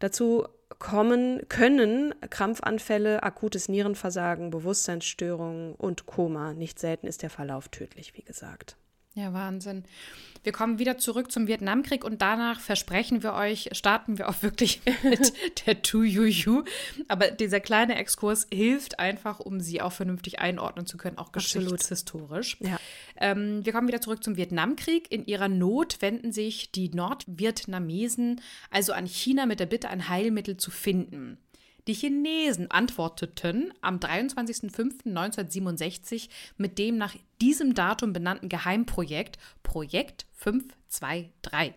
Dazu 0.00 0.48
kommen 0.78 1.48
können 1.48 2.14
Krampfanfälle, 2.28 3.22
akutes 3.22 3.68
Nierenversagen, 3.68 4.50
Bewusstseinsstörungen 4.50 5.74
und 5.74 6.06
Koma. 6.06 6.52
Nicht 6.54 6.78
selten 6.78 7.06
ist 7.06 7.22
der 7.22 7.30
Verlauf 7.30 7.68
tödlich, 7.68 8.16
wie 8.16 8.22
gesagt. 8.22 8.76
Ja, 9.16 9.32
Wahnsinn. 9.32 9.84
Wir 10.44 10.52
kommen 10.52 10.78
wieder 10.78 10.98
zurück 10.98 11.32
zum 11.32 11.48
Vietnamkrieg 11.48 12.04
und 12.04 12.20
danach 12.20 12.60
versprechen 12.60 13.22
wir 13.22 13.32
euch, 13.32 13.70
starten 13.72 14.18
wir 14.18 14.28
auch 14.28 14.42
wirklich 14.42 14.82
mit 15.02 15.32
der 15.66 15.80
Tu 15.80 16.02
Yu. 16.04 16.64
Aber 17.08 17.30
dieser 17.30 17.58
kleine 17.58 17.96
Exkurs 17.96 18.46
hilft 18.52 19.00
einfach, 19.00 19.40
um 19.40 19.58
sie 19.58 19.80
auch 19.80 19.92
vernünftig 19.92 20.38
einordnen 20.38 20.86
zu 20.86 20.98
können, 20.98 21.16
auch 21.16 21.32
geschichtshistorisch. 21.32 22.58
Ja. 22.60 22.78
Ähm, 23.16 23.64
wir 23.64 23.72
kommen 23.72 23.88
wieder 23.88 24.02
zurück 24.02 24.22
zum 24.22 24.36
Vietnamkrieg. 24.36 25.10
In 25.10 25.24
ihrer 25.24 25.48
Not 25.48 26.02
wenden 26.02 26.30
sich 26.30 26.70
die 26.70 26.90
Nordvietnamesen 26.90 28.42
also 28.70 28.92
an 28.92 29.06
China 29.06 29.46
mit 29.46 29.60
der 29.60 29.66
Bitte, 29.66 29.88
ein 29.88 30.10
Heilmittel 30.10 30.58
zu 30.58 30.70
finden. 30.70 31.38
Die 31.86 31.94
Chinesen 31.94 32.70
antworteten 32.70 33.72
am 33.80 33.98
23.05.1967 33.98 36.28
mit 36.56 36.78
dem 36.78 36.98
nach 36.98 37.14
diesem 37.40 37.74
Datum 37.74 38.12
benannten 38.12 38.48
Geheimprojekt 38.48 39.38
Projekt 39.62 40.26
523. 40.32 41.74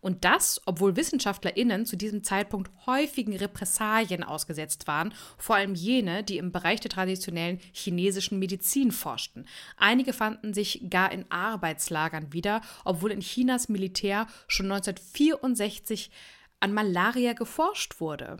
Und 0.00 0.24
das, 0.24 0.60
obwohl 0.66 0.96
WissenschaftlerInnen 0.96 1.86
zu 1.86 1.96
diesem 1.96 2.24
Zeitpunkt 2.24 2.70
häufigen 2.86 3.36
Repressalien 3.36 4.24
ausgesetzt 4.24 4.86
waren, 4.86 5.14
vor 5.38 5.56
allem 5.56 5.74
jene, 5.74 6.22
die 6.24 6.38
im 6.38 6.52
Bereich 6.52 6.80
der 6.80 6.90
traditionellen 6.90 7.58
chinesischen 7.72 8.38
Medizin 8.38 8.92
forschten. 8.92 9.46
Einige 9.76 10.12
fanden 10.12 10.54
sich 10.54 10.88
gar 10.90 11.10
in 11.12 11.30
Arbeitslagern 11.30 12.32
wieder, 12.32 12.62
obwohl 12.84 13.12
in 13.12 13.20
Chinas 13.20 13.68
Militär 13.68 14.26
schon 14.48 14.70
1964 14.70 16.10
an 16.60 16.72
Malaria 16.72 17.32
geforscht 17.32 18.00
wurde. 18.00 18.38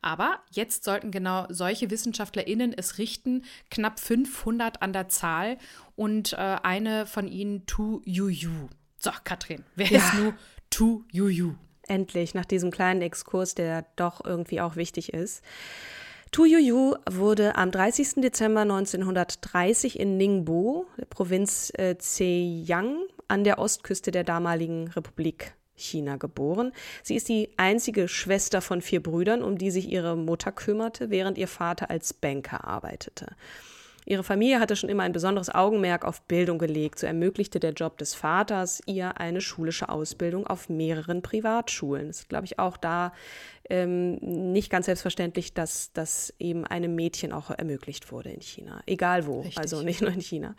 Aber 0.00 0.40
jetzt 0.50 0.84
sollten 0.84 1.10
genau 1.10 1.46
solche 1.48 1.90
WissenschaftlerInnen 1.90 2.72
es 2.72 2.98
richten, 2.98 3.44
knapp 3.70 3.98
500 3.98 4.80
an 4.80 4.92
der 4.92 5.08
Zahl 5.08 5.58
und 5.96 6.34
äh, 6.34 6.36
eine 6.36 7.06
von 7.06 7.26
ihnen 7.26 7.66
Tu 7.66 8.00
Yu. 8.04 8.68
So, 8.98 9.10
Katrin, 9.24 9.64
wer 9.74 9.88
ja. 9.88 9.98
ist 9.98 10.14
nun 10.14 10.34
Tu 10.70 11.04
Yu? 11.12 11.54
Endlich, 11.88 12.34
nach 12.34 12.44
diesem 12.44 12.70
kleinen 12.70 13.02
Exkurs, 13.02 13.54
der 13.54 13.86
doch 13.96 14.24
irgendwie 14.24 14.60
auch 14.60 14.76
wichtig 14.76 15.12
ist. 15.14 15.42
Tu 16.30 16.44
Yu 16.44 16.94
wurde 17.10 17.56
am 17.56 17.70
30. 17.70 18.16
Dezember 18.16 18.60
1930 18.60 19.98
in 19.98 20.16
Ningbo, 20.16 20.86
Provinz 21.08 21.72
äh, 21.74 21.96
Zhejiang, 21.96 22.98
an 23.28 23.44
der 23.44 23.58
Ostküste 23.58 24.10
der 24.10 24.24
damaligen 24.24 24.88
Republik 24.88 25.54
China 25.78 26.16
geboren. 26.16 26.72
Sie 27.02 27.16
ist 27.16 27.28
die 27.28 27.50
einzige 27.56 28.08
Schwester 28.08 28.60
von 28.60 28.82
vier 28.82 29.02
Brüdern, 29.02 29.42
um 29.42 29.58
die 29.58 29.70
sich 29.70 29.90
ihre 29.90 30.16
Mutter 30.16 30.52
kümmerte, 30.52 31.10
während 31.10 31.38
ihr 31.38 31.48
Vater 31.48 31.90
als 31.90 32.12
Banker 32.12 32.64
arbeitete. 32.64 33.34
Ihre 34.08 34.24
Familie 34.24 34.58
hatte 34.58 34.74
schon 34.74 34.88
immer 34.88 35.02
ein 35.02 35.12
besonderes 35.12 35.54
Augenmerk 35.54 36.06
auf 36.06 36.22
Bildung 36.22 36.58
gelegt. 36.58 36.98
So 36.98 37.06
ermöglichte 37.06 37.60
der 37.60 37.72
Job 37.72 37.98
des 37.98 38.14
Vaters 38.14 38.80
ihr 38.86 39.20
eine 39.20 39.42
schulische 39.42 39.90
Ausbildung 39.90 40.46
auf 40.46 40.70
mehreren 40.70 41.20
Privatschulen. 41.20 42.08
Es 42.08 42.20
ist, 42.20 42.30
glaube 42.30 42.46
ich, 42.46 42.58
auch 42.58 42.78
da 42.78 43.12
ähm, 43.68 44.14
nicht 44.52 44.70
ganz 44.70 44.86
selbstverständlich, 44.86 45.52
dass 45.52 45.92
das 45.92 46.32
eben 46.38 46.64
einem 46.64 46.94
Mädchen 46.94 47.32
auch 47.34 47.50
ermöglicht 47.50 48.10
wurde 48.10 48.30
in 48.30 48.40
China. 48.40 48.82
Egal 48.86 49.26
wo, 49.26 49.40
Richtig. 49.40 49.58
also 49.58 49.82
nicht 49.82 50.00
nur 50.00 50.10
in 50.10 50.22
China. 50.22 50.56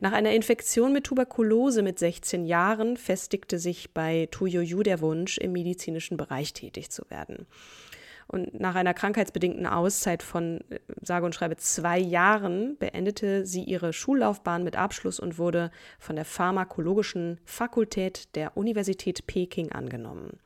Nach 0.00 0.12
einer 0.12 0.32
Infektion 0.32 0.94
mit 0.94 1.04
Tuberkulose 1.04 1.82
mit 1.82 1.98
16 1.98 2.46
Jahren 2.46 2.96
festigte 2.96 3.58
sich 3.58 3.92
bei 3.92 4.26
Tu 4.30 4.46
Yoyu 4.46 4.82
der 4.82 5.02
Wunsch, 5.02 5.36
im 5.36 5.52
medizinischen 5.52 6.16
Bereich 6.16 6.54
tätig 6.54 6.90
zu 6.90 7.02
werden. 7.10 7.46
Und 8.28 8.58
nach 8.58 8.74
einer 8.74 8.94
krankheitsbedingten 8.94 9.66
Auszeit 9.66 10.22
von 10.22 10.60
äh, 10.70 10.80
sage 11.00 11.26
und 11.26 11.34
schreibe 11.34 11.56
zwei 11.56 11.98
Jahren 11.98 12.76
beendete 12.78 13.46
sie 13.46 13.62
ihre 13.62 13.92
Schullaufbahn 13.92 14.64
mit 14.64 14.76
Abschluss 14.76 15.20
und 15.20 15.38
wurde 15.38 15.70
von 15.98 16.16
der 16.16 16.24
Pharmakologischen 16.24 17.40
Fakultät 17.44 18.34
der 18.34 18.56
Universität 18.56 19.26
Peking 19.26 19.72
angenommen. 19.72 20.40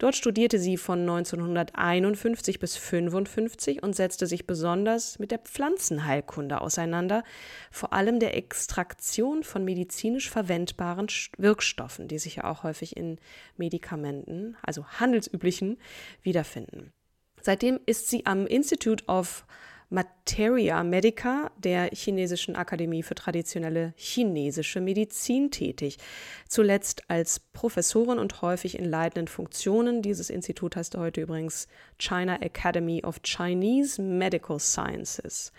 Dort 0.00 0.16
studierte 0.16 0.58
sie 0.58 0.78
von 0.78 1.00
1951 1.00 2.58
bis 2.58 2.76
1955 2.76 3.82
und 3.82 3.94
setzte 3.94 4.26
sich 4.26 4.46
besonders 4.46 5.18
mit 5.18 5.30
der 5.30 5.40
Pflanzenheilkunde 5.40 6.62
auseinander, 6.62 7.22
vor 7.70 7.92
allem 7.92 8.18
der 8.18 8.34
Extraktion 8.34 9.42
von 9.42 9.62
medizinisch 9.62 10.30
verwendbaren 10.30 11.08
Wirkstoffen, 11.36 12.08
die 12.08 12.18
sich 12.18 12.36
ja 12.36 12.44
auch 12.44 12.62
häufig 12.62 12.96
in 12.96 13.18
Medikamenten, 13.58 14.56
also 14.62 14.86
handelsüblichen, 14.86 15.76
wiederfinden. 16.22 16.94
Seitdem 17.42 17.80
ist 17.86 18.08
sie 18.08 18.26
am 18.26 18.46
Institute 18.46 19.04
of 19.06 19.44
Materia 19.92 20.84
Medica 20.84 21.50
der 21.58 21.90
Chinesischen 21.92 22.54
Akademie 22.54 23.02
für 23.02 23.16
traditionelle 23.16 23.92
chinesische 23.96 24.80
Medizin 24.80 25.50
tätig. 25.50 25.98
Zuletzt 26.48 27.02
als 27.08 27.40
Professorin 27.40 28.20
und 28.20 28.40
häufig 28.40 28.78
in 28.78 28.84
leitenden 28.84 29.26
Funktionen. 29.26 30.00
Dieses 30.00 30.30
Institut 30.30 30.76
heißt 30.76 30.96
heute 30.96 31.22
übrigens 31.22 31.66
China 31.98 32.40
Academy 32.40 33.02
of 33.04 33.20
Chinese 33.24 34.00
Medical 34.00 34.60
Sciences. 34.60 35.52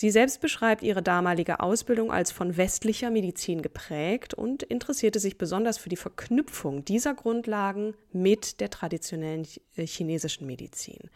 Sie 0.00 0.12
selbst 0.12 0.40
beschreibt 0.40 0.84
ihre 0.84 1.02
damalige 1.02 1.58
Ausbildung 1.58 2.12
als 2.12 2.30
von 2.30 2.56
westlicher 2.56 3.10
Medizin 3.10 3.62
geprägt 3.62 4.32
und 4.32 4.62
interessierte 4.62 5.18
sich 5.18 5.38
besonders 5.38 5.76
für 5.76 5.88
die 5.88 5.96
Verknüpfung 5.96 6.84
dieser 6.84 7.14
Grundlagen 7.14 7.94
mit 8.12 8.60
der 8.60 8.70
traditionellen 8.70 9.44
äh, 9.74 9.84
chinesischen 9.84 10.46
Medizin. 10.46 11.10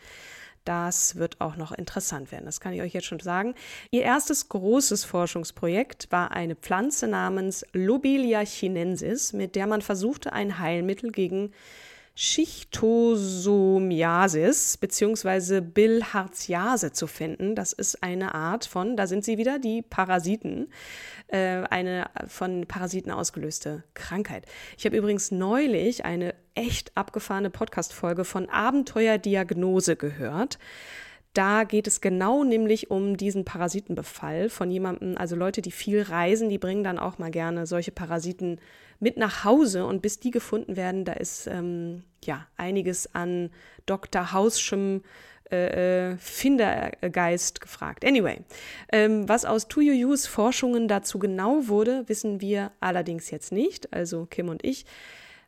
Das 0.65 1.15
wird 1.15 1.41
auch 1.41 1.55
noch 1.55 1.71
interessant 1.71 2.33
werden, 2.33 2.45
das 2.47 2.59
kann 2.59 2.73
ich 2.73 2.83
euch 2.83 2.93
jetzt 2.93 3.07
schon 3.07 3.21
sagen. 3.21 3.55
Ihr 3.93 4.03
erstes 4.03 4.49
großes 4.49 5.05
Forschungsprojekt 5.05 6.09
war 6.11 6.33
eine 6.33 6.57
Pflanze 6.57 7.07
namens 7.07 7.65
Lobelia 7.73 8.41
chinensis, 8.41 9.33
mit 9.33 9.55
der 9.55 9.69
man 9.69 9.83
versuchte, 9.83 10.33
ein 10.33 10.59
Heilmittel 10.59 11.13
gegen 11.13 11.53
Schistosomiasis 12.15 14.77
bzw. 14.77 15.63
Bilharziase 15.63 16.93
zu 16.93 17.07
finden. 17.07 17.55
Das 17.55 17.73
ist 17.73 18.03
eine 18.03 18.35
Art 18.35 18.67
von, 18.67 18.97
da 18.97 19.07
sind 19.07 19.25
sie 19.25 19.39
wieder, 19.39 19.59
die 19.59 19.83
Parasiten, 19.83 20.71
äh, 21.29 21.63
eine 21.71 22.11
von 22.27 22.67
Parasiten 22.67 23.11
ausgelöste 23.11 23.85
Krankheit. 23.95 24.45
Ich 24.77 24.85
habe 24.85 24.97
übrigens 24.97 25.31
neulich 25.31 26.05
eine 26.05 26.35
echt 26.55 26.95
abgefahrene 26.97 27.49
Podcast-Folge 27.49 28.25
von 28.25 28.51
Abenteuerdiagnose 28.51 29.97
gehört. 29.97 30.59
Da 31.33 31.65
geht 31.65 31.87
es 31.87 32.03
genau 32.03 32.45
nämlich 32.45 32.91
um 32.91 33.17
diesen 33.17 33.45
Parasitenbefall 33.45 34.51
von 34.51 34.71
jemandem, 34.71 35.17
also 35.17 35.35
Leute, 35.35 35.63
die 35.63 35.71
viel 35.71 36.03
reisen, 36.03 36.51
die 36.51 36.59
bringen 36.59 36.85
dann 36.85 36.99
auch 36.99 37.19
mal 37.19 37.31
gerne 37.31 37.67
solche 37.67 37.91
Parasiten 37.91 38.61
mit 39.01 39.17
nach 39.17 39.45
Hause 39.45 39.87
und 39.87 40.03
bis 40.03 40.21
die 40.21 40.31
gefunden 40.31 40.77
werden, 40.77 41.05
da 41.05 41.15
ist 41.15 41.47
ähm, 41.47 42.05
ja 42.23 42.47
einiges 42.57 43.15
an 43.15 43.51
Dr. 43.87 44.33
Hauschem 44.33 45.03
äh, 45.53 46.17
Findergeist 46.19 47.61
gefragt. 47.61 48.05
Anyway, 48.05 48.39
ähm, 48.91 49.29
was 49.29 49.45
aus 49.45 49.69
Tuyuyus 49.69 50.27
Forschungen 50.27 50.87
dazu 50.87 51.19
genau 51.19 51.69
wurde, 51.69 52.09
wissen 52.09 52.41
wir 52.41 52.73
allerdings 52.81 53.31
jetzt 53.31 53.53
nicht. 53.53 53.93
Also 53.93 54.27
Kim 54.27 54.49
und 54.49 54.65
ich. 54.65 54.87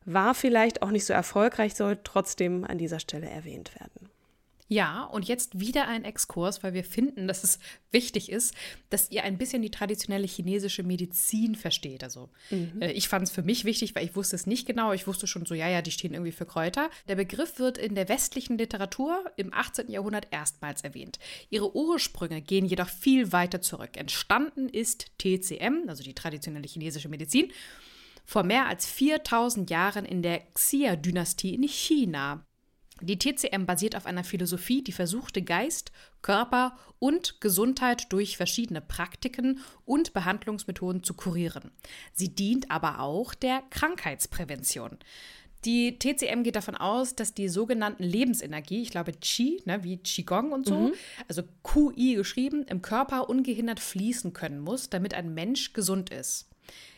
War 0.07 0.35
vielleicht 0.35 0.83
auch 0.83 0.91
nicht 0.91 1.07
so 1.07 1.14
erfolgreich, 1.14 1.75
soll 1.75 1.99
trotzdem 2.05 2.64
an 2.64 2.76
dieser 2.76 3.00
Stelle 3.00 3.26
erwähnt 3.26 3.75
werden. 3.81 4.11
Ja, 4.66 5.04
und 5.04 5.26
jetzt 5.28 5.61
wieder 5.61 5.88
ein 5.88 6.04
Exkurs, 6.04 6.62
weil 6.62 6.73
wir 6.73 6.85
finden, 6.85 7.28
dass 7.28 7.44
es 7.44 7.59
wichtig 7.90 8.33
ist, 8.33 8.54
dass 8.88 9.11
ihr 9.11 9.23
ein 9.23 9.37
bisschen 9.37 9.61
die 9.61 9.71
traditionelle 9.71 10.26
chinesische 10.26 10.83
Medizin 10.83 11.54
versteht. 11.54 12.02
Also 12.02 12.30
mhm. 12.50 12.80
äh, 12.80 12.92
ich 12.92 13.09
fand 13.09 13.25
es 13.25 13.30
für 13.30 13.42
mich 13.42 13.66
wichtig, 13.66 13.94
weil 13.94 14.06
ich 14.06 14.16
wusste 14.16 14.37
es 14.37 14.47
nicht 14.47 14.66
genau. 14.66 14.92
Ich 14.92 15.06
wusste 15.06 15.26
schon 15.26 15.44
so, 15.44 15.54
ja, 15.54 15.68
ja, 15.68 15.83
die 15.83 15.90
stehen 15.90 16.14
irgendwie 16.14 16.33
für 16.33 16.47
Kräuter. 16.47 16.88
Der 17.09 17.16
Begriff 17.16 17.59
wird 17.59 17.76
in 17.76 17.94
der 17.94 18.09
westlichen 18.09 18.56
Literatur 18.56 19.25
im 19.37 19.52
18. 19.52 19.90
Jahrhundert 19.90 20.28
erstmals 20.30 20.83
erwähnt. 20.83 21.18
Ihre 21.50 21.76
Ursprünge 21.76 22.40
gehen 22.40 22.64
jedoch 22.64 22.88
viel 22.88 23.33
weiter 23.33 23.61
zurück. 23.61 23.99
Entstanden 23.99 24.71
ist 24.71 25.11
TCM, 25.18 25.88
also 25.88 26.02
die 26.02 26.14
traditionelle 26.14 26.66
chinesische 26.66 27.11
Medizin, 27.11 27.52
vor 28.25 28.44
mehr 28.44 28.66
als 28.66 28.87
4000 28.87 29.68
Jahren 29.68 30.06
in 30.06 30.23
der 30.23 30.40
Xia-Dynastie 30.54 31.54
in 31.54 31.68
China. 31.68 32.47
Die 33.00 33.18
TCM 33.18 33.66
basiert 33.66 33.96
auf 33.96 34.06
einer 34.06 34.24
Philosophie, 34.24 34.82
die 34.82 34.92
versuchte, 34.92 35.42
Geist, 35.42 35.90
Körper 36.22 36.76
und 37.00 37.40
Gesundheit 37.40 38.12
durch 38.12 38.36
verschiedene 38.36 38.80
Praktiken 38.80 39.60
und 39.84 40.12
Behandlungsmethoden 40.12 41.02
zu 41.02 41.14
kurieren. 41.14 41.72
Sie 42.12 42.34
dient 42.34 42.70
aber 42.70 43.00
auch 43.00 43.34
der 43.34 43.62
Krankheitsprävention. 43.70 44.98
Die 45.64 45.98
TCM 45.98 46.42
geht 46.42 46.56
davon 46.56 46.76
aus, 46.76 47.16
dass 47.16 47.34
die 47.34 47.48
sogenannten 47.48 48.04
Lebensenergie, 48.04 48.82
ich 48.82 48.90
glaube 48.90 49.12
Qi, 49.12 49.62
ne, 49.64 49.82
wie 49.82 49.96
Qigong 49.96 50.52
und 50.52 50.66
so, 50.66 50.78
mhm. 50.78 50.92
also 51.26 51.42
QI 51.62 52.14
geschrieben, 52.14 52.64
im 52.64 52.82
Körper 52.82 53.30
ungehindert 53.30 53.80
fließen 53.80 54.34
können 54.34 54.60
muss, 54.60 54.90
damit 54.90 55.14
ein 55.14 55.32
Mensch 55.32 55.72
gesund 55.72 56.10
ist. 56.10 56.48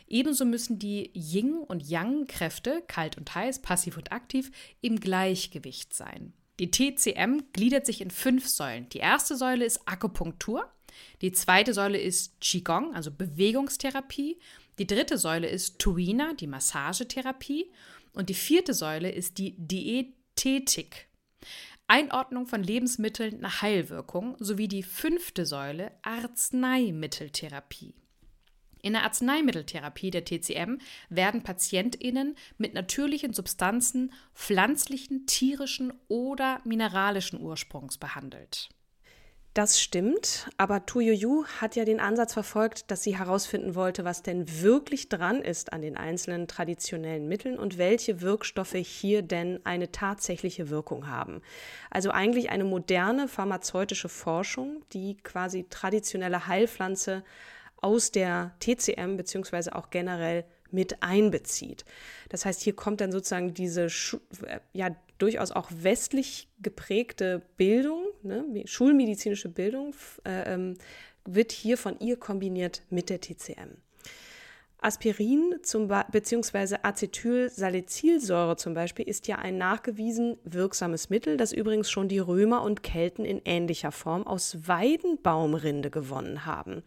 Ebenso 0.07 0.45
müssen 0.45 0.79
die 0.79 1.11
Yin- 1.13 1.63
und 1.67 1.87
Yang-Kräfte, 1.87 2.83
kalt 2.87 3.17
und 3.17 3.33
heiß, 3.33 3.61
passiv 3.61 3.97
und 3.97 4.11
aktiv, 4.11 4.51
im 4.81 4.99
Gleichgewicht 4.99 5.93
sein. 5.93 6.33
Die 6.59 6.71
TCM 6.71 7.43
gliedert 7.53 7.85
sich 7.85 8.01
in 8.01 8.09
fünf 8.09 8.47
Säulen. 8.47 8.89
Die 8.89 8.97
erste 8.97 9.35
Säule 9.35 9.65
ist 9.65 9.87
Akupunktur. 9.87 10.71
Die 11.21 11.31
zweite 11.31 11.73
Säule 11.73 11.99
ist 11.99 12.41
Qigong, 12.41 12.95
also 12.95 13.11
Bewegungstherapie. 13.11 14.39
Die 14.79 14.87
dritte 14.87 15.17
Säule 15.17 15.47
ist 15.47 15.79
Tuina, 15.79 16.33
die 16.33 16.47
Massagetherapie. 16.47 17.71
Und 18.13 18.29
die 18.29 18.33
vierte 18.33 18.73
Säule 18.73 19.11
ist 19.11 19.37
die 19.37 19.55
Diätetik. 19.57 21.07
Einordnung 21.87 22.47
von 22.47 22.63
Lebensmitteln 22.63 23.39
nach 23.39 23.61
Heilwirkung 23.61 24.35
sowie 24.39 24.67
die 24.67 24.83
fünfte 24.83 25.45
Säule 25.45 25.91
Arzneimitteltherapie. 26.01 27.93
In 28.87 28.93
der 28.93 29.03
Arzneimitteltherapie 29.03 30.11
der 30.11 30.23
TCM 30.23 30.77
werden 31.09 31.43
PatientInnen 31.43 32.37
mit 32.57 32.73
natürlichen 32.73 33.33
Substanzen 33.33 34.13
pflanzlichen, 34.33 35.25
tierischen 35.25 35.91
oder 36.07 36.61
mineralischen 36.63 37.41
Ursprungs 37.41 37.97
behandelt. 37.97 38.69
Das 39.53 39.81
stimmt, 39.81 40.49
aber 40.55 40.85
Tuyuyu 40.85 41.43
hat 41.59 41.75
ja 41.75 41.83
den 41.83 41.99
Ansatz 41.99 42.31
verfolgt, 42.31 42.89
dass 42.89 43.03
sie 43.03 43.17
herausfinden 43.17 43.75
wollte, 43.75 44.05
was 44.05 44.23
denn 44.23 44.61
wirklich 44.61 45.09
dran 45.09 45.41
ist 45.41 45.73
an 45.73 45.81
den 45.81 45.97
einzelnen 45.97 46.47
traditionellen 46.47 47.27
Mitteln 47.27 47.59
und 47.59 47.77
welche 47.77 48.21
Wirkstoffe 48.21 48.75
hier 48.75 49.21
denn 49.21 49.59
eine 49.65 49.91
tatsächliche 49.91 50.69
Wirkung 50.69 51.09
haben. 51.09 51.41
Also 51.89 52.11
eigentlich 52.11 52.51
eine 52.51 52.63
moderne 52.63 53.27
pharmazeutische 53.27 54.07
Forschung, 54.07 54.81
die 54.93 55.17
quasi 55.17 55.65
traditionelle 55.69 56.47
Heilpflanze 56.47 57.25
aus 57.81 58.11
der 58.11 58.55
TCM 58.59 59.17
beziehungsweise 59.17 59.75
auch 59.75 59.89
generell 59.89 60.45
mit 60.71 61.01
einbezieht. 61.01 61.85
Das 62.29 62.45
heißt, 62.45 62.61
hier 62.61 62.75
kommt 62.75 63.01
dann 63.01 63.11
sozusagen 63.11 63.53
diese 63.53 63.85
äh, 63.85 64.59
ja 64.73 64.95
durchaus 65.17 65.51
auch 65.51 65.69
westlich 65.71 66.49
geprägte 66.59 67.41
Bildung, 67.57 68.05
ne, 68.23 68.63
schulmedizinische 68.65 69.49
Bildung, 69.49 69.95
äh, 70.25 70.53
ähm, 70.53 70.77
wird 71.25 71.51
hier 71.51 71.77
von 71.77 71.99
ihr 71.99 72.17
kombiniert 72.17 72.83
mit 72.89 73.09
der 73.09 73.19
TCM. 73.21 73.77
Aspirin 74.79 75.55
zum 75.63 75.87
bzw. 75.87 76.77
Acetylsalicylsäure 76.83 78.57
zum 78.57 78.75
Beispiel 78.75 79.07
ist 79.07 79.27
ja 79.27 79.37
ein 79.37 79.57
nachgewiesen 79.57 80.37
wirksames 80.43 81.09
Mittel, 81.09 81.35
das 81.35 81.51
übrigens 81.51 81.89
schon 81.89 82.07
die 82.07 82.19
Römer 82.19 82.61
und 82.61 82.83
Kelten 82.83 83.25
in 83.25 83.41
ähnlicher 83.43 83.91
Form 83.91 84.25
aus 84.27 84.67
Weidenbaumrinde 84.67 85.89
gewonnen 85.89 86.45
haben. 86.45 86.83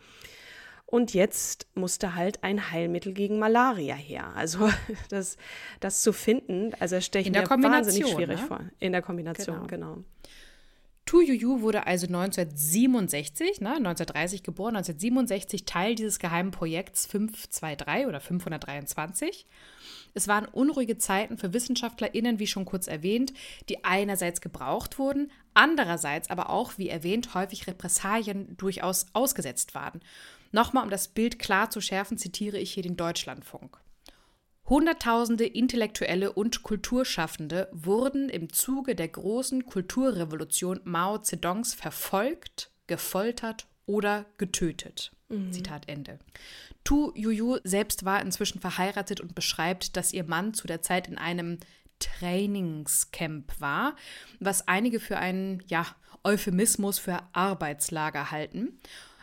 Und 0.90 1.14
jetzt 1.14 1.68
musste 1.75 2.16
halt 2.16 2.42
ein 2.42 2.73
Heilmittel 2.73 3.12
gegen 3.12 3.38
Malaria 3.38 3.95
her. 3.95 4.32
Also 4.34 4.69
das, 5.08 5.36
das 5.78 6.02
zu 6.02 6.12
finden, 6.12 6.73
also 6.80 7.00
stelle 7.00 7.25
ich 7.25 7.30
mir 7.30 7.49
wahnsinnig 7.49 8.10
schwierig 8.10 8.41
ne? 8.41 8.47
vor. 8.47 8.60
In 8.80 8.91
der 8.91 9.00
Kombination, 9.00 9.69
genau. 9.69 9.95
genau. 9.95 10.04
Tu 11.06 11.21
Yuyu 11.23 11.60
wurde 11.60 11.86
also 11.86 12.06
1967, 12.06 13.60
ne, 13.60 13.76
1930 13.76 14.43
geboren, 14.43 14.76
1967 14.76 15.64
Teil 15.64 15.95
dieses 15.95 16.19
geheimen 16.19 16.50
Projekts 16.50 17.06
523 17.06 18.06
oder 18.06 18.21
523. 18.21 19.47
Es 20.14 20.28
waren 20.28 20.47
unruhige 20.47 20.99
Zeiten 20.99 21.38
für 21.38 21.52
WissenschaftlerInnen, 21.52 22.38
wie 22.41 22.47
schon 22.47 22.64
kurz 22.64 22.88
erwähnt, 22.88 23.32
die 23.69 23.84
einerseits 23.84 24.41
gebraucht 24.41 24.99
wurden, 24.99 25.30
andererseits 25.54 26.30
aber 26.30 26.50
auch, 26.50 26.78
wie 26.78 26.88
erwähnt, 26.88 27.34
häufig 27.34 27.67
Repressalien 27.67 28.56
durchaus 28.56 29.06
ausgesetzt 29.12 29.75
waren. 29.75 30.00
Nochmal, 30.52 30.84
um 30.84 30.91
das 30.91 31.08
Bild 31.08 31.39
klar 31.39 31.71
zu 31.71 31.80
schärfen, 31.80 32.19
zitiere 32.19 32.58
ich 32.58 32.73
hier 32.73 32.82
den 32.82 32.97
Deutschlandfunk. 32.97 33.78
Hunderttausende 34.69 35.47
Intellektuelle 35.47 36.32
und 36.32 36.63
Kulturschaffende 36.63 37.69
wurden 37.73 38.28
im 38.28 38.52
Zuge 38.52 38.95
der 38.95 39.08
großen 39.08 39.67
Kulturrevolution 39.67 40.80
Mao 40.84 41.19
Zedongs 41.19 41.75
verfolgt, 41.75 42.71
gefoltert 42.86 43.67
oder 43.86 44.26
getötet. 44.39 45.10
Mhm. 45.28 45.52
Zitat 45.52 45.89
Ende. 45.89 46.21
Tu 46.84 47.13
Yuyu 47.15 47.58
selbst 47.65 48.04
war 48.04 48.23
inzwischen 48.23 48.60
verheiratet 48.60 49.21
und 49.21 49.34
beschreibt, 49.34 49.97
dass 49.97 50.13
ihr 50.13 50.25
Mann 50.25 50.54
zu 50.54 50.67
der 50.67 50.82
Zeit 50.82 51.08
in 51.08 51.19
einem 51.19 51.58
Trainingscamp 51.99 53.60
war, 53.60 53.97
was 54.39 54.69
einige 54.69 55.00
für 55.00 55.19
einen 55.19 55.63
ja, 55.67 55.86
Euphemismus 56.23 56.99
für 56.99 57.21
Arbeitslager 57.32 58.30
halten. 58.30 58.78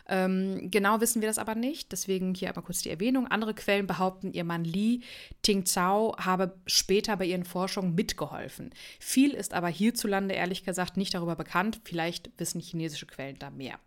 Ähm, 0.08 0.70
genau 0.70 1.00
wissen 1.00 1.20
wir 1.20 1.28
das 1.28 1.38
aber 1.38 1.54
nicht, 1.54 1.92
deswegen 1.92 2.34
hier 2.34 2.48
einmal 2.48 2.64
kurz 2.64 2.80
die 2.80 2.90
Erwähnung. 2.90 3.26
Andere 3.26 3.52
Quellen 3.52 3.86
behaupten, 3.86 4.32
ihr 4.32 4.44
Mann 4.44 4.64
Li 4.64 5.02
Tingzhao 5.42 6.16
habe 6.18 6.54
später 6.66 7.16
bei 7.18 7.26
ihren 7.26 7.44
Forschungen 7.44 7.94
mitgeholfen. 7.94 8.70
Viel 8.98 9.32
ist 9.32 9.52
aber 9.52 9.68
hierzulande 9.68 10.34
ehrlich 10.34 10.64
gesagt 10.64 10.96
nicht 10.96 11.12
darüber 11.12 11.36
bekannt. 11.36 11.80
Vielleicht 11.84 12.30
wissen 12.38 12.60
chinesische 12.60 13.06
Quellen 13.06 13.38
da 13.38 13.50
mehr. 13.50 13.78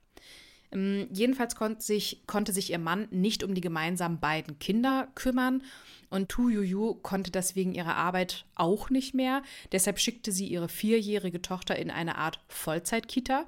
Ähm, 0.72 1.08
jedenfalls 1.12 1.56
konnte 1.56 1.82
sich, 1.82 2.22
konnte 2.28 2.54
sich 2.54 2.70
ihr 2.72 2.80
Mann 2.80 3.08
nicht 3.10 3.44
um 3.44 3.56
die 3.56 3.62
gemeinsamen 3.62 4.20
beiden 4.20 4.60
Kinder 4.60 5.08
kümmern 5.16 5.64
und 6.12 6.30
Tu 6.30 6.50
Yuyu 6.50 6.96
konnte 6.96 7.32
das 7.32 7.56
wegen 7.56 7.74
ihrer 7.74 7.96
Arbeit 7.96 8.46
auch 8.54 8.92
nicht 8.92 9.16
mehr. 9.16 9.42
Deshalb 9.72 10.00
schickte 10.00 10.32
sie 10.32 10.48
ihre 10.48 10.70
vierjährige 10.70 11.42
Tochter 11.42 11.78
in 11.78 11.90
eine 11.90 12.18
Art 12.18 12.40
Vollzeitkita 12.48 13.46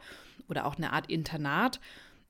oder 0.49 0.65
auch 0.65 0.77
eine 0.77 0.91
Art 0.91 1.09
Internat 1.09 1.79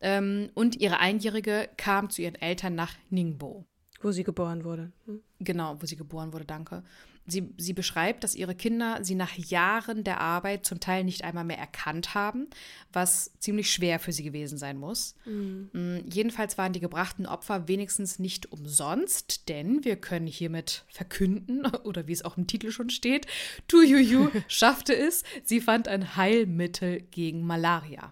ähm, 0.04 0.50
und 0.54 0.80
ihre 0.80 1.00
Einjährige 1.00 1.70
kam 1.78 2.10
zu 2.10 2.22
ihren 2.22 2.36
Eltern 2.36 2.76
nach 2.76 2.94
Ningbo. 3.10 3.66
Wo 4.02 4.12
sie 4.12 4.26
geboren 4.26 4.66
wurde. 4.66 4.92
Hm? 5.06 5.22
Genau, 5.40 5.78
wo 5.82 5.86
sie 5.86 5.96
geboren 5.96 6.34
wurde, 6.34 6.46
danke. 6.46 6.84
Sie, 7.26 7.54
sie 7.58 7.72
beschreibt, 7.72 8.26
dass 8.26 8.36
ihre 8.36 8.54
Kinder 8.54 9.00
sie 9.02 9.16
nach 9.16 9.34
Jahren 9.38 10.04
der 10.04 10.20
Arbeit 10.20 10.66
zum 10.66 10.82
Teil 10.82 11.06
nicht 11.06 11.24
einmal 11.24 11.46
mehr 11.46 11.58
erkannt 11.58 12.14
haben, 12.16 12.48
was 12.92 13.32
ziemlich 13.40 13.72
schwer 13.72 13.98
für 14.00 14.12
sie 14.12 14.24
gewesen 14.24 14.58
sein 14.58 14.78
muss. 14.78 15.16
Mhm. 15.24 16.04
Jedenfalls 16.12 16.58
waren 16.58 16.74
die 16.74 16.82
gebrachten 16.82 17.26
Opfer 17.26 17.70
wenigstens 17.70 18.20
nicht 18.20 18.52
umsonst, 18.52 19.48
denn 19.48 19.86
wir 19.86 19.96
können 19.96 20.28
hiermit 20.28 20.84
verkünden, 20.90 21.66
oder 21.86 22.08
wie 22.08 22.14
es 22.14 22.26
auch 22.26 22.36
im 22.36 22.46
Titel 22.46 22.72
schon 22.72 22.90
steht, 22.90 23.26
Tu 23.70 23.82
Yu 23.82 24.30
schaffte 24.50 24.94
es, 24.94 25.24
sie 25.46 25.62
fand 25.62 25.88
ein 25.88 26.18
Heilmittel 26.18 27.00
gegen 27.04 27.46
Malaria. 27.46 28.12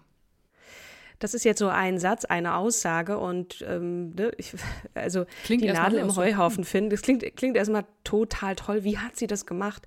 Das 1.22 1.34
ist 1.34 1.44
jetzt 1.44 1.60
so 1.60 1.68
ein 1.68 2.00
Satz, 2.00 2.24
eine 2.24 2.56
Aussage 2.56 3.16
und 3.16 3.64
ähm, 3.68 4.10
ne, 4.16 4.32
ich, 4.38 4.54
also 4.94 5.24
klingt 5.44 5.62
die 5.62 5.70
Nadel 5.70 6.00
im 6.00 6.16
Heuhaufen 6.16 6.64
so. 6.64 6.70
finden. 6.70 6.90
Das 6.90 7.00
klingt, 7.00 7.24
klingt 7.36 7.56
erstmal 7.56 7.84
total 8.02 8.56
toll. 8.56 8.82
Wie 8.82 8.98
hat 8.98 9.16
sie 9.16 9.28
das 9.28 9.46
gemacht? 9.46 9.86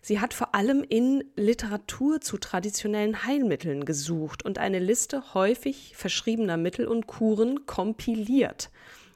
Sie 0.00 0.20
hat 0.20 0.32
vor 0.32 0.54
allem 0.54 0.84
in 0.88 1.24
Literatur 1.34 2.20
zu 2.20 2.38
traditionellen 2.38 3.24
Heilmitteln 3.24 3.84
gesucht 3.84 4.44
und 4.44 4.58
eine 4.58 4.78
Liste 4.78 5.34
häufig 5.34 5.94
verschriebener 5.96 6.56
Mittel 6.56 6.86
und 6.86 7.08
Kuren 7.08 7.66
kompiliert 7.66 8.70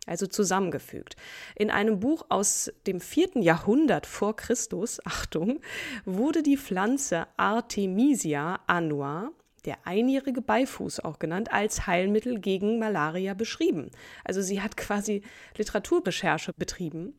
also 0.06 0.26
zusammengefügt. 0.26 1.14
In 1.54 1.70
einem 1.70 2.00
Buch 2.00 2.24
aus 2.30 2.72
dem 2.88 3.00
vierten 3.00 3.42
Jahrhundert 3.42 4.06
vor 4.06 4.34
Christus, 4.34 4.98
Achtung, 5.04 5.60
wurde 6.04 6.42
die 6.42 6.56
Pflanze 6.56 7.28
Artemisia 7.36 8.58
annua 8.66 9.30
der 9.62 9.86
einjährige 9.86 10.42
Beifuß 10.42 11.00
auch 11.00 11.18
genannt, 11.18 11.52
als 11.52 11.86
Heilmittel 11.86 12.38
gegen 12.40 12.78
Malaria 12.78 13.34
beschrieben. 13.34 13.90
Also 14.24 14.42
sie 14.42 14.60
hat 14.60 14.76
quasi 14.76 15.22
Literaturrecherche 15.56 16.52
betrieben. 16.52 17.14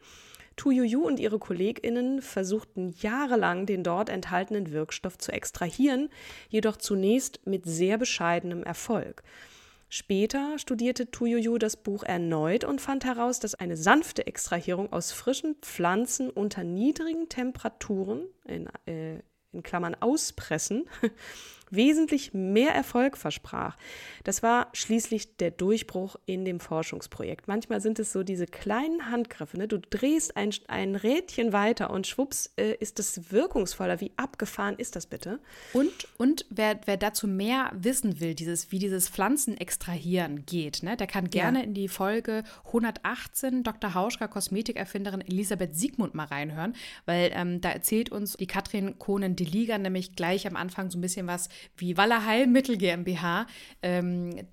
Tu 0.55 0.71
Yu 0.71 1.05
und 1.05 1.19
ihre 1.19 1.39
KollegInnen 1.39 2.21
versuchten 2.21 2.93
jahrelang, 2.99 3.65
den 3.65 3.83
dort 3.83 4.09
enthaltenen 4.09 4.71
Wirkstoff 4.71 5.17
zu 5.17 5.31
extrahieren, 5.31 6.09
jedoch 6.49 6.77
zunächst 6.77 7.45
mit 7.47 7.65
sehr 7.65 7.97
bescheidenem 7.97 8.63
Erfolg. 8.63 9.23
Später 9.93 10.57
studierte 10.57 11.11
Tuyoyo 11.11 11.57
das 11.57 11.75
Buch 11.75 12.03
erneut 12.03 12.63
und 12.63 12.79
fand 12.79 13.03
heraus, 13.03 13.39
dass 13.39 13.55
eine 13.55 13.75
sanfte 13.75 14.25
Extrahierung 14.25 14.93
aus 14.93 15.11
frischen 15.11 15.55
Pflanzen 15.61 16.29
unter 16.29 16.63
niedrigen 16.63 17.27
Temperaturen, 17.27 18.23
in, 18.45 18.69
äh, 18.85 19.19
in 19.51 19.63
Klammern 19.63 19.95
auspressen, 19.99 20.85
wesentlich 21.71 22.33
mehr 22.33 22.73
Erfolg 22.73 23.17
versprach. 23.17 23.77
Das 24.23 24.43
war 24.43 24.69
schließlich 24.73 25.37
der 25.37 25.51
Durchbruch 25.51 26.17
in 26.25 26.45
dem 26.45 26.59
Forschungsprojekt. 26.59 27.47
Manchmal 27.47 27.81
sind 27.81 27.99
es 27.99 28.11
so 28.11 28.23
diese 28.23 28.45
kleinen 28.45 29.09
Handgriffe. 29.09 29.57
Ne? 29.57 29.67
Du 29.67 29.79
drehst 29.79 30.37
ein, 30.37 30.51
ein 30.67 30.95
Rädchen 30.95 31.53
weiter 31.53 31.89
und 31.89 32.07
schwupps 32.07 32.51
äh, 32.57 32.75
ist 32.75 32.99
es 32.99 33.31
wirkungsvoller. 33.31 34.01
Wie 34.01 34.11
abgefahren 34.17 34.75
ist 34.77 34.95
das 34.95 35.07
bitte? 35.07 35.39
Und, 35.73 35.91
und 36.17 36.45
wer, 36.49 36.79
wer 36.85 36.97
dazu 36.97 37.27
mehr 37.27 37.71
wissen 37.73 38.19
will, 38.19 38.35
dieses, 38.35 38.71
wie 38.71 38.79
dieses 38.79 39.09
Pflanzen 39.09 39.57
extrahieren 39.57 40.45
geht, 40.45 40.83
ne, 40.83 40.97
der 40.97 41.07
kann 41.07 41.29
gerne 41.29 41.59
ja. 41.59 41.65
in 41.65 41.73
die 41.73 41.87
Folge 41.87 42.43
118 42.67 43.63
Dr. 43.63 43.93
Hauschka, 43.93 44.27
Kosmetikerfinderin 44.27 45.21
Elisabeth 45.21 45.75
Siegmund 45.75 46.13
mal 46.13 46.25
reinhören, 46.25 46.73
weil 47.05 47.31
ähm, 47.33 47.61
da 47.61 47.69
erzählt 47.69 48.11
uns 48.11 48.37
die 48.37 48.47
Katrin 48.47 48.97
Kohnen-Deliger 48.99 49.77
nämlich 49.77 50.15
gleich 50.15 50.47
am 50.47 50.55
Anfang 50.55 50.91
so 50.91 50.97
ein 50.97 51.01
bisschen 51.01 51.27
was 51.27 51.49
wie 51.77 51.97
Waller 51.97 52.25
Heilmittel 52.25 52.77
GmbH 52.77 53.47
ähm, 53.81 54.47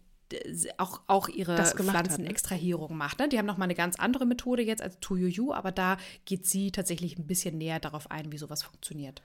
auch, 0.76 1.00
auch 1.06 1.28
ihre 1.28 1.56
Pflanzenextrahierung 1.64 2.90
ne? 2.90 2.96
macht. 2.96 3.18
Ne? 3.18 3.28
Die 3.28 3.38
haben 3.38 3.46
nochmal 3.46 3.66
eine 3.66 3.74
ganz 3.74 3.98
andere 3.98 4.26
Methode 4.26 4.62
jetzt 4.62 4.82
als 4.82 4.98
Tuyuyu, 5.00 5.52
aber 5.52 5.72
da 5.72 5.96
geht 6.24 6.46
sie 6.46 6.70
tatsächlich 6.70 7.18
ein 7.18 7.26
bisschen 7.26 7.58
näher 7.58 7.80
darauf 7.80 8.10
ein, 8.10 8.32
wie 8.32 8.38
sowas 8.38 8.62
funktioniert. 8.62 9.22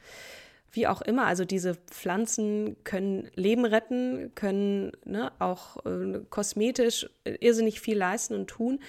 Wie 0.72 0.88
auch 0.88 1.02
immer, 1.02 1.26
also 1.26 1.46
diese 1.46 1.76
Pflanzen 1.76 2.78
können 2.84 3.30
Leben 3.36 3.66
retten, 3.66 4.34
können 4.34 4.92
ne, 5.06 5.32
auch 5.40 5.86
äh, 5.86 6.22
kosmetisch 6.30 7.08
irrsinnig 7.24 7.80
viel 7.80 7.98
leisten 7.98 8.34
und 8.34 8.48
tun. 8.48 8.80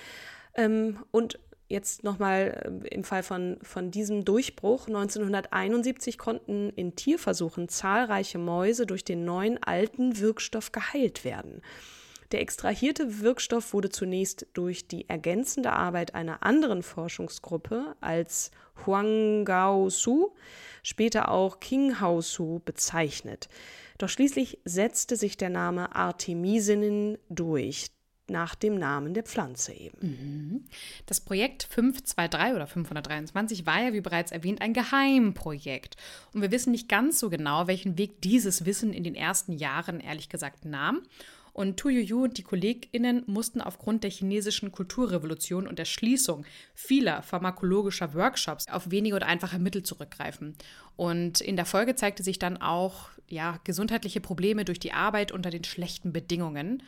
Ähm, 0.54 1.04
und 1.11 1.38
jetzt 1.68 2.05
nochmal 2.05 2.83
äh, 2.85 2.88
im 2.88 3.05
Fall 3.05 3.22
von, 3.22 3.59
von 3.62 3.90
diesem 3.90 4.24
Durchbruch, 4.24 4.87
1971 4.87 6.18
konnten 6.18 6.70
in 6.70 6.96
Tierversuchen 6.96 7.68
zahlreiche 7.68 8.38
Mäuse 8.38 8.87
durch 8.87 9.05
den 9.05 9.24
neuen 9.24 9.62
alten 9.62 10.18
Wirkstoff 10.18 10.72
geheilt 10.72 11.24
werden. 11.24 11.62
Der 12.33 12.40
extrahierte 12.40 13.20
Wirkstoff 13.20 13.72
wurde 13.72 13.90
zunächst 13.90 14.46
durch 14.55 14.88
die 14.88 15.09
ergänzende 15.09 15.72
Arbeit 15.72 16.14
einer 16.14 16.42
anderen 16.42 16.83
Forschungsgruppe 16.83 17.94
als 18.00 18.50
Huangaosu, 18.85 20.31
später 20.83 21.31
auch 21.31 21.61
Qinghaosu 21.61 22.61
bezeichnet. 22.64 23.48
Doch 23.98 24.09
schließlich 24.09 24.59
setzte 24.64 25.16
sich 25.16 25.37
der 25.37 25.50
Name 25.50 25.94
Artemisinin 25.94 27.18
durch 27.29 27.93
nach 28.28 28.54
dem 28.54 28.78
Namen 28.78 29.14
der 29.14 29.22
Pflanze 29.22 29.72
eben. 29.72 29.98
Mhm. 30.00 30.64
Das 31.06 31.20
Projekt 31.20 31.64
523 31.70 32.54
oder 32.54 32.66
523 32.66 33.66
war 33.66 33.82
ja, 33.82 33.92
wie 33.92 34.00
bereits 34.00 34.32
erwähnt, 34.32 34.62
ein 34.62 34.72
Geheimprojekt. 34.72 35.96
Und 36.32 36.42
wir 36.42 36.50
wissen 36.50 36.72
nicht 36.72 36.88
ganz 36.88 37.20
so 37.20 37.28
genau, 37.30 37.66
welchen 37.66 37.98
Weg 37.98 38.22
dieses 38.22 38.64
Wissen 38.64 38.92
in 38.92 39.04
den 39.04 39.14
ersten 39.14 39.52
Jahren 39.52 40.00
ehrlich 40.00 40.28
gesagt 40.28 40.64
nahm. 40.64 41.02
Und 41.54 41.76
Tu 41.76 41.88
Yu 41.88 42.24
und 42.24 42.37
die 42.37 42.42
KollegInnen 42.42 43.22
mussten 43.26 43.60
aufgrund 43.60 44.02
der 44.02 44.10
chinesischen 44.10 44.72
Kulturrevolution 44.72 45.68
und 45.68 45.78
der 45.78 45.84
Schließung 45.84 46.44
vieler 46.74 47.22
pharmakologischer 47.22 48.12
Workshops 48.12 48.66
auf 48.68 48.90
wenige 48.90 49.14
und 49.14 49.22
einfache 49.22 49.60
Mittel 49.60 49.84
zurückgreifen. 49.84 50.56
Und 50.96 51.40
in 51.40 51.54
der 51.54 51.64
Folge 51.64 51.94
zeigte 51.94 52.24
sich 52.24 52.40
dann 52.40 52.56
auch 52.56 53.08
ja, 53.28 53.60
gesundheitliche 53.62 54.20
Probleme 54.20 54.64
durch 54.64 54.80
die 54.80 54.92
Arbeit 54.92 55.30
unter 55.30 55.50
den 55.50 55.62
schlechten 55.62 56.12
Bedingungen. 56.12 56.82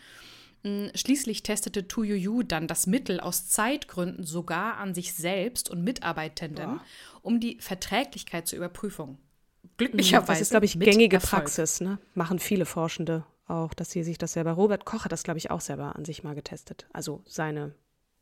Hm, 0.65 0.91
schließlich 0.95 1.43
testete 1.43 1.87
Tu 1.89 2.03
Yu 2.05 2.43
dann 2.43 2.67
das 2.67 2.87
Mittel 2.87 3.21
aus 3.21 3.49
Zeitgründen 3.49 4.25
sogar 4.25 4.79
an 4.79 4.95
sich 4.95 5.15
selbst 5.15 5.71
und 5.71 5.83
Mitarbeitenden, 5.85 6.77
Boah. 6.77 6.85
um 7.23 7.41
die 7.41 7.59
Verträglichkeit 7.61 8.47
zur 8.47 8.59
Überprüfung. 8.59 9.19
Glücklicherweise. 9.77 10.33
Das 10.33 10.41
ist, 10.41 10.51
glaube 10.51 10.67
ich, 10.67 10.79
gängige 10.79 11.17
Erfolg. 11.17 11.45
Praxis. 11.45 11.81
Ne? 11.81 11.99
Machen 12.15 12.39
viele 12.39 12.67
Forschende 12.67 13.25
auch, 13.47 13.75
dass 13.75 13.91
sie 13.91 14.03
sich 14.03 14.19
das 14.19 14.33
selber. 14.33 14.53
Robert 14.53 14.85
Koch 14.85 15.05
hat 15.05 15.13
das, 15.13 15.23
glaube 15.23 15.39
ich, 15.39 15.51
auch 15.51 15.61
selber 15.61 15.97
an 15.97 16.05
sich 16.05 16.25
mal 16.25 16.35
getestet. 16.35 16.87
Also 16.93 17.23
seine 17.27 17.75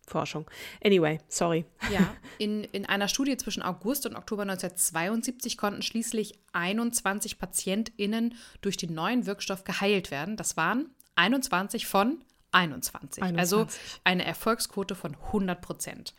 Forschung. 0.06 0.50
Anyway, 0.84 1.18
sorry. 1.28 1.64
Ja, 1.90 2.14
in, 2.38 2.64
in 2.64 2.86
einer 2.86 3.08
Studie 3.08 3.36
zwischen 3.36 3.62
August 3.62 4.06
und 4.06 4.16
Oktober 4.16 4.42
1972 4.42 5.56
konnten 5.56 5.82
schließlich 5.82 6.38
21 6.52 7.38
PatientInnen 7.38 8.34
durch 8.60 8.76
den 8.76 8.94
neuen 8.94 9.26
Wirkstoff 9.26 9.64
geheilt 9.64 10.10
werden. 10.10 10.36
Das 10.36 10.56
waren 10.56 10.90
21 11.16 11.86
von 11.86 12.22
21. 12.52 13.22
21. 13.22 13.38
Also 13.38 13.66
eine 14.04 14.24
Erfolgsquote 14.24 14.94
von 14.94 15.14
100 15.14 15.60
Prozent. 15.60 16.14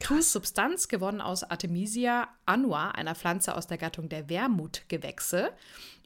Krass. 0.00 0.32
Substanz 0.32 0.88
gewonnen 0.88 1.20
aus 1.20 1.44
Artemisia 1.44 2.28
annua, 2.46 2.90
einer 2.92 3.14
Pflanze 3.14 3.54
aus 3.54 3.66
der 3.66 3.78
Gattung 3.78 4.08
der 4.08 4.28
Wermutgewächse, 4.28 5.52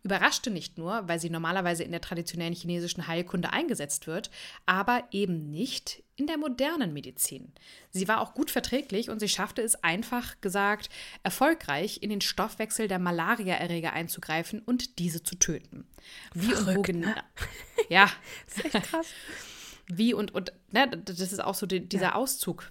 überraschte 0.02 0.50
nicht 0.50 0.78
nur, 0.78 1.08
weil 1.08 1.18
sie 1.18 1.30
normalerweise 1.30 1.84
in 1.84 1.92
der 1.92 2.00
traditionellen 2.00 2.54
chinesischen 2.54 3.06
Heilkunde 3.06 3.52
eingesetzt 3.52 4.06
wird, 4.06 4.30
aber 4.66 5.04
eben 5.12 5.50
nicht 5.50 6.02
in 6.16 6.26
der 6.26 6.38
modernen 6.38 6.92
Medizin. 6.92 7.52
Sie 7.90 8.06
war 8.06 8.20
auch 8.20 8.34
gut 8.34 8.50
verträglich 8.50 9.10
und 9.10 9.18
sie 9.18 9.28
schaffte 9.28 9.62
es 9.62 9.82
einfach 9.82 10.40
gesagt, 10.40 10.88
erfolgreich 11.22 12.02
in 12.02 12.10
den 12.10 12.20
Stoffwechsel 12.20 12.88
der 12.88 12.98
Malariaerreger 12.98 13.92
einzugreifen 13.92 14.60
und 14.60 14.98
diese 14.98 15.22
zu 15.22 15.36
töten. 15.36 15.86
Wie 16.32 16.46
Verrückt, 16.46 16.68
und 16.68 16.76
wo 16.76 16.82
genau. 16.82 17.08
Ne? 17.08 17.24
Ja. 17.88 18.10
das 18.46 18.58
ist 18.58 18.74
echt 18.74 18.86
krass. 18.86 19.06
Wie 19.88 20.14
und, 20.14 20.34
und 20.34 20.52
ne, 20.72 20.88
das 20.88 21.20
ist 21.20 21.42
auch 21.42 21.54
so 21.54 21.66
die, 21.66 21.86
dieser 21.86 22.02
ja. 22.02 22.14
Auszug, 22.14 22.70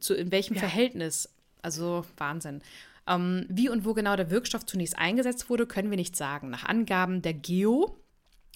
zu, 0.00 0.14
in 0.14 0.30
welchem 0.30 0.54
ja. 0.54 0.60
Verhältnis. 0.60 1.28
Also 1.62 2.04
Wahnsinn. 2.16 2.62
Ähm, 3.06 3.46
wie 3.48 3.68
und 3.68 3.84
wo 3.84 3.94
genau 3.94 4.16
der 4.16 4.30
Wirkstoff 4.30 4.66
zunächst 4.66 4.96
eingesetzt 4.96 5.50
wurde, 5.50 5.66
können 5.66 5.90
wir 5.90 5.96
nicht 5.96 6.14
sagen. 6.14 6.50
Nach 6.50 6.64
Angaben 6.64 7.22
der 7.22 7.34
GEO, 7.34 7.96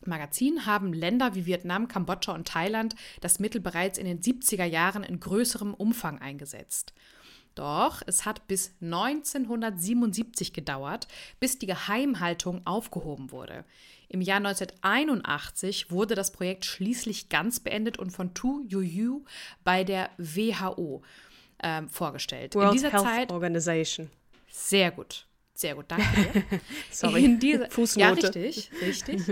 Magazin 0.04 0.66
haben 0.66 0.92
Länder 0.92 1.34
wie 1.34 1.46
Vietnam, 1.46 1.88
Kambodscha 1.88 2.32
und 2.32 2.46
Thailand 2.46 2.94
das 3.20 3.38
Mittel 3.38 3.60
bereits 3.60 3.98
in 3.98 4.06
den 4.06 4.20
70er 4.20 4.64
Jahren 4.64 5.02
in 5.02 5.20
größerem 5.20 5.74
Umfang 5.74 6.20
eingesetzt. 6.20 6.92
Doch 7.54 8.02
es 8.06 8.26
hat 8.26 8.46
bis 8.48 8.74
1977 8.82 10.52
gedauert, 10.52 11.08
bis 11.40 11.58
die 11.58 11.66
Geheimhaltung 11.66 12.66
aufgehoben 12.66 13.32
wurde. 13.32 13.64
Im 14.08 14.20
Jahr 14.20 14.36
1981 14.36 15.90
wurde 15.90 16.14
das 16.14 16.32
Projekt 16.32 16.66
schließlich 16.66 17.30
ganz 17.30 17.58
beendet 17.58 17.98
und 17.98 18.10
von 18.10 18.34
Tu 18.34 18.62
Yu 18.68 19.24
bei 19.64 19.84
der 19.84 20.10
WHO 20.18 21.02
äh, 21.58 21.82
vorgestellt. 21.88 22.54
World 22.54 22.68
In 22.68 22.72
dieser 22.74 22.92
Health 22.92 23.04
Zeit, 23.04 23.32
Organization. 23.32 24.10
Sehr 24.48 24.90
gut. 24.90 25.25
Sehr 25.58 25.74
gut, 25.74 25.86
danke 25.88 26.04
dir. 26.14 26.60
Sorry, 26.90 27.24
In 27.24 27.38
dieser, 27.38 27.70
Fußnote. 27.70 28.20
Ja, 28.20 28.42
richtig, 28.42 28.70
richtig. 28.82 29.22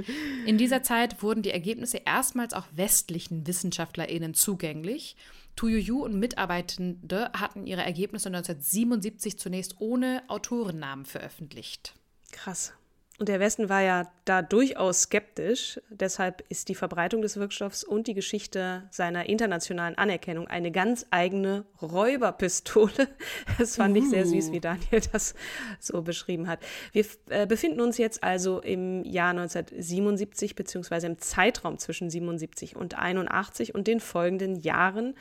In 0.46 0.58
dieser 0.58 0.82
Zeit 0.82 1.22
wurden 1.22 1.42
die 1.42 1.50
Ergebnisse 1.50 2.00
erstmals 2.04 2.54
auch 2.54 2.66
westlichen 2.72 3.46
WissenschaftlerInnen 3.46 4.34
zugänglich. 4.34 5.16
Tuyoyu 5.56 6.02
und 6.02 6.18
Mitarbeitende 6.18 7.30
hatten 7.32 7.66
ihre 7.66 7.82
Ergebnisse 7.82 8.28
1977 8.28 9.38
zunächst 9.38 9.80
ohne 9.80 10.22
Autorennamen 10.28 11.04
veröffentlicht. 11.04 11.94
Krass. 12.32 12.72
Und 13.20 13.28
der 13.28 13.38
Westen 13.38 13.68
war 13.68 13.80
ja 13.80 14.10
da 14.24 14.42
durchaus 14.42 15.02
skeptisch. 15.02 15.80
Deshalb 15.88 16.42
ist 16.48 16.68
die 16.68 16.74
Verbreitung 16.74 17.22
des 17.22 17.36
Wirkstoffs 17.36 17.84
und 17.84 18.08
die 18.08 18.14
Geschichte 18.14 18.88
seiner 18.90 19.28
internationalen 19.28 19.96
Anerkennung 19.96 20.48
eine 20.48 20.72
ganz 20.72 21.06
eigene 21.10 21.64
Räuberpistole. 21.80 22.92
Das 23.58 23.76
fand 23.76 23.96
uh. 23.96 24.00
ich 24.00 24.10
sehr 24.10 24.26
süß, 24.26 24.50
wie 24.50 24.60
Daniel 24.60 25.00
das 25.12 25.34
so 25.78 26.02
beschrieben 26.02 26.48
hat. 26.48 26.58
Wir 26.92 27.04
äh, 27.28 27.46
befinden 27.46 27.80
uns 27.80 27.98
jetzt 27.98 28.24
also 28.24 28.60
im 28.60 29.04
Jahr 29.04 29.30
1977 29.30 30.56
beziehungsweise 30.56 31.06
im 31.06 31.18
Zeitraum 31.18 31.78
zwischen 31.78 32.10
77 32.10 32.74
und 32.74 32.98
81 32.98 33.74
und 33.74 33.86
den 33.86 34.00
folgenden 34.00 34.56
Jahren 34.56 35.14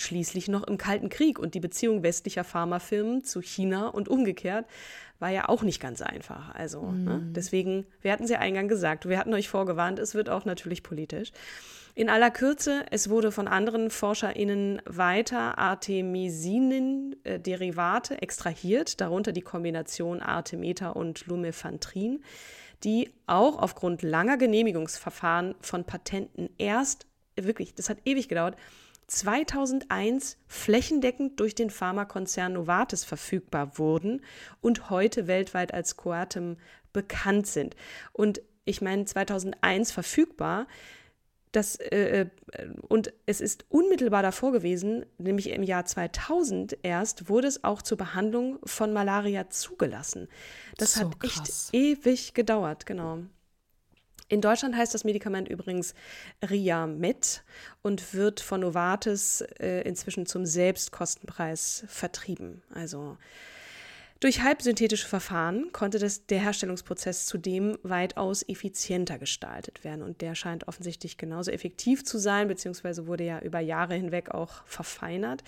schließlich 0.00 0.48
noch 0.48 0.64
im 0.64 0.78
Kalten 0.78 1.10
Krieg 1.10 1.38
und 1.38 1.54
die 1.54 1.60
Beziehung 1.60 2.02
westlicher 2.02 2.42
Pharmafirmen 2.44 3.22
zu 3.22 3.40
China 3.40 3.86
und 3.88 4.08
umgekehrt 4.08 4.66
war 5.18 5.28
ja 5.28 5.48
auch 5.48 5.62
nicht 5.62 5.80
ganz 5.80 6.00
einfach. 6.00 6.54
Also 6.54 6.90
ne? 6.90 7.18
Mhm. 7.18 7.34
deswegen, 7.34 7.86
wir 8.00 8.12
hatten 8.12 8.24
es 8.24 8.30
ja 8.30 8.38
eingangs 8.38 8.70
gesagt, 8.70 9.06
wir 9.08 9.18
hatten 9.18 9.34
euch 9.34 9.50
vorgewarnt, 9.50 9.98
es 9.98 10.14
wird 10.14 10.30
auch 10.30 10.46
natürlich 10.46 10.82
politisch. 10.82 11.32
In 11.94 12.08
aller 12.08 12.30
Kürze, 12.30 12.86
es 12.90 13.10
wurde 13.10 13.30
von 13.32 13.48
anderen 13.48 13.90
ForscherInnen 13.90 14.80
weiter 14.86 15.58
Artemisinin-Derivate 15.58 18.22
extrahiert, 18.22 19.00
darunter 19.00 19.32
die 19.32 19.42
Kombination 19.42 20.22
Artemeter 20.22 20.94
und 20.96 21.26
Lumefantrin. 21.26 22.22
die 22.84 23.10
auch 23.26 23.58
aufgrund 23.58 24.00
langer 24.00 24.38
Genehmigungsverfahren 24.38 25.54
von 25.60 25.84
Patenten 25.84 26.48
erst, 26.56 27.06
wirklich, 27.36 27.74
das 27.74 27.90
hat 27.90 27.98
ewig 28.06 28.28
gedauert, 28.28 28.56
2001 29.10 30.38
flächendeckend 30.46 31.40
durch 31.40 31.54
den 31.54 31.70
Pharmakonzern 31.70 32.52
Novartis 32.52 33.04
verfügbar 33.04 33.78
wurden 33.78 34.22
und 34.60 34.90
heute 34.90 35.26
weltweit 35.26 35.74
als 35.74 35.96
Coatem 35.96 36.56
bekannt 36.92 37.46
sind. 37.46 37.76
Und 38.12 38.40
ich 38.64 38.80
meine, 38.80 39.04
2001 39.04 39.90
verfügbar, 39.90 40.66
das, 41.52 41.76
äh, 41.76 42.26
äh, 42.52 42.68
und 42.88 43.12
es 43.26 43.40
ist 43.40 43.64
unmittelbar 43.68 44.22
davor 44.22 44.52
gewesen, 44.52 45.04
nämlich 45.18 45.50
im 45.50 45.64
Jahr 45.64 45.84
2000 45.84 46.78
erst, 46.82 47.28
wurde 47.28 47.48
es 47.48 47.64
auch 47.64 47.82
zur 47.82 47.98
Behandlung 47.98 48.58
von 48.64 48.92
Malaria 48.92 49.50
zugelassen. 49.50 50.28
Das 50.76 50.94
so 50.94 51.00
hat 51.00 51.24
echt 51.24 51.50
ewig 51.72 52.34
gedauert, 52.34 52.86
genau. 52.86 53.24
In 54.30 54.40
Deutschland 54.40 54.76
heißt 54.76 54.94
das 54.94 55.02
Medikament 55.02 55.48
übrigens 55.48 55.92
Riamet 56.48 57.42
und 57.82 58.14
wird 58.14 58.38
von 58.38 58.60
Novartis 58.60 59.40
äh, 59.58 59.82
inzwischen 59.82 60.24
zum 60.24 60.46
Selbstkostenpreis 60.46 61.82
vertrieben. 61.88 62.62
Also 62.72 63.18
durch 64.20 64.40
halbsynthetische 64.42 65.08
Verfahren 65.08 65.72
konnte 65.72 65.98
das, 65.98 66.26
der 66.26 66.38
Herstellungsprozess 66.38 67.26
zudem 67.26 67.76
weitaus 67.82 68.48
effizienter 68.48 69.18
gestaltet 69.18 69.82
werden. 69.82 70.02
Und 70.02 70.20
der 70.20 70.36
scheint 70.36 70.68
offensichtlich 70.68 71.16
genauso 71.16 71.50
effektiv 71.50 72.04
zu 72.04 72.16
sein, 72.16 72.46
beziehungsweise 72.46 73.08
wurde 73.08 73.24
ja 73.24 73.40
über 73.40 73.58
Jahre 73.58 73.94
hinweg 73.94 74.30
auch 74.30 74.64
verfeinert. 74.64 75.42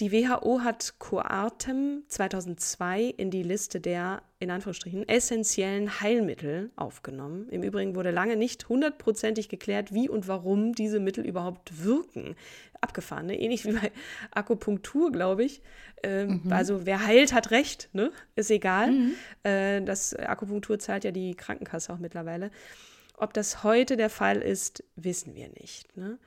Die 0.00 0.12
WHO 0.12 0.60
hat 0.62 0.94
Coartem 1.00 2.04
2002 2.06 3.02
in 3.16 3.32
die 3.32 3.42
Liste 3.42 3.80
der, 3.80 4.22
in 4.38 4.48
Anführungsstrichen, 4.52 5.08
essentiellen 5.08 6.00
Heilmittel 6.00 6.70
aufgenommen. 6.76 7.48
Im 7.50 7.64
Übrigen 7.64 7.96
wurde 7.96 8.12
lange 8.12 8.36
nicht 8.36 8.68
hundertprozentig 8.68 9.48
geklärt, 9.48 9.92
wie 9.92 10.08
und 10.08 10.28
warum 10.28 10.72
diese 10.72 11.00
Mittel 11.00 11.26
überhaupt 11.26 11.82
wirken. 11.84 12.36
Abgefahren, 12.80 13.26
ne? 13.26 13.40
ähnlich 13.40 13.64
wie 13.64 13.72
bei 13.72 13.90
Akupunktur, 14.30 15.10
glaube 15.10 15.42
ich. 15.42 15.62
Äh, 16.04 16.26
mhm. 16.26 16.52
Also 16.52 16.86
wer 16.86 17.04
heilt, 17.04 17.32
hat 17.32 17.50
recht, 17.50 17.88
ne? 17.92 18.12
ist 18.36 18.52
egal. 18.52 18.92
Mhm. 18.92 19.14
Äh, 19.42 19.82
das 19.82 20.14
Akupunktur 20.14 20.78
zahlt 20.78 21.02
ja 21.02 21.10
die 21.10 21.34
Krankenkasse 21.34 21.92
auch 21.92 21.98
mittlerweile. 21.98 22.52
Ob 23.20 23.34
das 23.34 23.64
heute 23.64 23.96
der 23.96 24.10
Fall 24.10 24.38
ist, 24.38 24.84
wissen 24.94 25.34
wir 25.34 25.48
nicht. 25.48 25.96
Ne? 25.96 26.18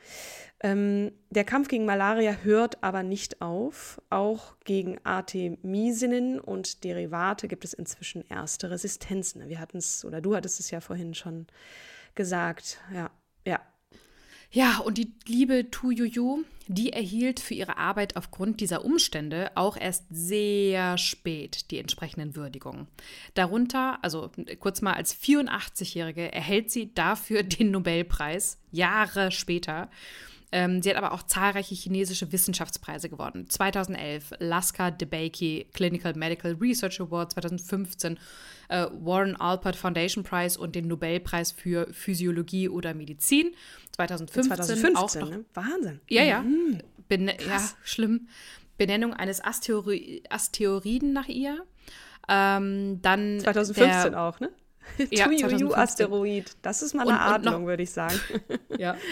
Ähm, 0.61 1.11
der 1.29 1.45
Kampf 1.45 1.69
gegen 1.69 1.85
Malaria 1.85 2.33
hört 2.43 2.83
aber 2.83 3.01
nicht 3.01 3.41
auf. 3.41 4.01
Auch 4.09 4.57
gegen 4.65 4.99
Artemisinnen 5.05 6.39
und 6.39 6.83
Derivate 6.83 7.47
gibt 7.47 7.63
es 7.63 7.73
inzwischen 7.73 8.27
erste 8.27 8.69
Resistenzen. 8.69 9.47
Wir 9.47 9.59
hatten 9.59 9.77
es, 9.77 10.03
oder 10.03 10.19
du 10.19 10.35
hattest 10.35 10.59
es 10.59 10.69
ja 10.69 10.81
vorhin 10.81 11.13
schon 11.13 11.47
gesagt. 12.13 12.79
Ja, 12.93 13.09
ja. 13.45 13.61
Ja, 14.53 14.79
und 14.79 14.97
die 14.97 15.13
liebe 15.25 15.71
Tu 15.71 15.91
Yuyu, 15.91 16.43
die 16.67 16.91
erhielt 16.91 17.39
für 17.39 17.53
ihre 17.53 17.77
Arbeit 17.77 18.17
aufgrund 18.17 18.59
dieser 18.59 18.83
Umstände 18.83 19.51
auch 19.55 19.77
erst 19.77 20.05
sehr 20.09 20.97
spät 20.97 21.71
die 21.71 21.79
entsprechenden 21.79 22.35
Würdigungen. 22.35 22.87
Darunter, 23.33 23.99
also 24.01 24.29
kurz 24.59 24.81
mal 24.81 24.93
als 24.93 25.15
84-Jährige, 25.15 26.33
erhält 26.33 26.69
sie 26.69 26.93
dafür 26.93 27.43
den 27.43 27.71
Nobelpreis, 27.71 28.57
Jahre 28.71 29.31
später. 29.31 29.89
Ähm, 30.51 30.81
sie 30.81 30.89
hat 30.89 30.97
aber 30.97 31.13
auch 31.13 31.23
zahlreiche 31.23 31.75
chinesische 31.75 32.31
Wissenschaftspreise 32.31 33.09
gewonnen. 33.09 33.49
2011 33.49 34.33
Lasker 34.39 34.91
DeBakey 34.91 35.67
Clinical 35.73 36.13
Medical 36.15 36.53
Research 36.59 36.99
Award, 36.99 37.31
2015 37.31 38.19
äh, 38.69 38.87
Warren 38.91 39.35
Alpert 39.35 39.75
Foundation 39.75 40.23
Prize 40.23 40.59
und 40.59 40.75
den 40.75 40.87
Nobelpreis 40.87 41.51
für 41.51 41.87
Physiologie 41.93 42.67
oder 42.69 42.93
Medizin. 42.93 43.53
2015, 43.95 44.55
2015 44.55 44.95
auch 44.95 45.15
noch. 45.15 45.37
Ne? 45.37 45.45
Wahnsinn. 45.53 46.01
Ja, 46.09 46.23
ja. 46.23 46.41
Mhm. 46.41 46.79
ja, 47.09 47.69
schlimm. 47.83 48.27
Benennung 48.77 49.13
eines 49.13 49.43
Asteroid 49.43 50.23
Asteroiden 50.29 51.13
nach 51.13 51.27
ihr. 51.27 51.65
Ähm, 52.27 53.01
dann 53.01 53.39
2015 53.39 54.11
der, 54.11 54.21
auch, 54.21 54.39
ne? 54.39 54.51
Ja, 55.11 55.25
Tuiuiu-Asteroid. 55.27 56.57
Das 56.61 56.81
ist 56.81 56.93
mal 56.93 57.07
eine 57.07 57.11
und, 57.11 57.17
Adlung, 57.17 57.65
würde 57.65 57.83
ich 57.83 57.91
sagen. 57.91 58.19
ja. 58.77 58.95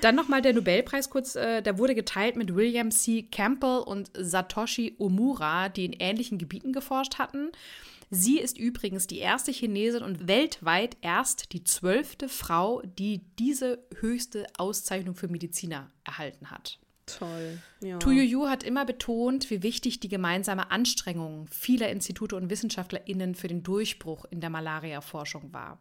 Dann 0.00 0.14
nochmal 0.14 0.42
der 0.42 0.52
Nobelpreis 0.52 1.10
kurz. 1.10 1.34
Äh, 1.34 1.62
der 1.62 1.78
wurde 1.78 1.94
geteilt 1.94 2.36
mit 2.36 2.54
William 2.54 2.90
C. 2.90 3.22
Campbell 3.22 3.78
und 3.78 4.10
Satoshi 4.14 4.94
Omura, 4.98 5.68
die 5.68 5.84
in 5.84 5.92
ähnlichen 5.92 6.38
Gebieten 6.38 6.72
geforscht 6.72 7.18
hatten. 7.18 7.50
Sie 8.10 8.38
ist 8.38 8.58
übrigens 8.58 9.06
die 9.06 9.18
erste 9.18 9.52
Chinesin 9.52 10.02
und 10.02 10.28
weltweit 10.28 10.96
erst 11.02 11.52
die 11.52 11.64
zwölfte 11.64 12.28
Frau, 12.28 12.80
die 12.82 13.20
diese 13.38 13.84
höchste 14.00 14.46
Auszeichnung 14.56 15.14
für 15.14 15.28
Mediziner 15.28 15.90
erhalten 16.04 16.50
hat. 16.50 16.78
Toll. 17.04 17.58
Ja. 17.80 17.98
Tu 17.98 18.10
Yu 18.10 18.48
hat 18.48 18.62
immer 18.62 18.84
betont, 18.84 19.50
wie 19.50 19.62
wichtig 19.62 20.00
die 20.00 20.08
gemeinsame 20.08 20.70
Anstrengung 20.70 21.48
vieler 21.48 21.90
Institute 21.90 22.36
und 22.36 22.50
WissenschaftlerInnen 22.50 23.34
für 23.34 23.48
den 23.48 23.62
Durchbruch 23.62 24.24
in 24.30 24.40
der 24.40 24.50
Malaria-Forschung 24.50 25.52
war. 25.52 25.78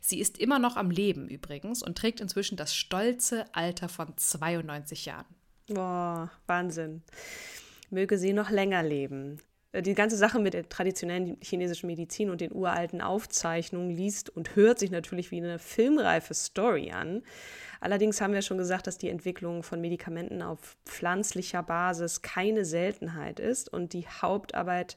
Sie 0.00 0.20
ist 0.20 0.38
immer 0.38 0.58
noch 0.58 0.76
am 0.76 0.90
Leben 0.90 1.28
übrigens 1.28 1.82
und 1.82 1.96
trägt 1.96 2.20
inzwischen 2.20 2.56
das 2.56 2.74
stolze 2.74 3.44
Alter 3.54 3.88
von 3.88 4.16
92 4.16 5.06
Jahren. 5.06 5.26
Boah, 5.68 6.30
Wahnsinn. 6.46 7.02
Möge 7.90 8.18
sie 8.18 8.32
noch 8.32 8.50
länger 8.50 8.82
leben. 8.82 9.40
Äh, 9.72 9.82
die 9.82 9.94
ganze 9.94 10.16
Sache 10.16 10.38
mit 10.38 10.54
der 10.54 10.68
traditionellen 10.68 11.36
chinesischen 11.42 11.86
Medizin 11.86 12.30
und 12.30 12.40
den 12.40 12.52
uralten 12.52 13.00
Aufzeichnungen 13.00 13.90
liest 13.90 14.30
und 14.30 14.56
hört 14.56 14.78
sich 14.78 14.90
natürlich 14.90 15.30
wie 15.30 15.38
eine 15.38 15.58
filmreife 15.58 16.34
Story 16.34 16.90
an. 16.90 17.22
Allerdings 17.80 18.20
haben 18.20 18.32
wir 18.32 18.42
schon 18.42 18.58
gesagt, 18.58 18.86
dass 18.86 18.98
die 18.98 19.08
Entwicklung 19.08 19.62
von 19.62 19.80
Medikamenten 19.80 20.42
auf 20.42 20.76
pflanzlicher 20.84 21.62
Basis 21.62 22.22
keine 22.22 22.64
Seltenheit 22.64 23.38
ist 23.38 23.72
und 23.72 23.92
die 23.92 24.06
Hauptarbeit 24.08 24.96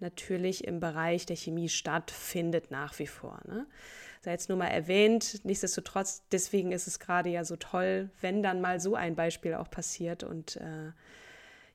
natürlich 0.00 0.64
im 0.64 0.78
Bereich 0.78 1.26
der 1.26 1.36
Chemie 1.36 1.68
stattfindet 1.68 2.70
nach 2.70 2.98
wie 2.98 3.06
vor. 3.06 3.40
Ne? 3.46 3.66
Sei 4.20 4.32
jetzt 4.32 4.48
nur 4.48 4.58
mal 4.58 4.68
erwähnt, 4.68 5.44
nichtsdestotrotz, 5.44 6.22
deswegen 6.32 6.72
ist 6.72 6.86
es 6.86 6.98
gerade 6.98 7.28
ja 7.30 7.44
so 7.44 7.56
toll, 7.56 8.10
wenn 8.20 8.42
dann 8.42 8.60
mal 8.60 8.80
so 8.80 8.94
ein 8.94 9.14
Beispiel 9.14 9.54
auch 9.54 9.70
passiert 9.70 10.22
und 10.24 10.56
äh, 10.56 10.92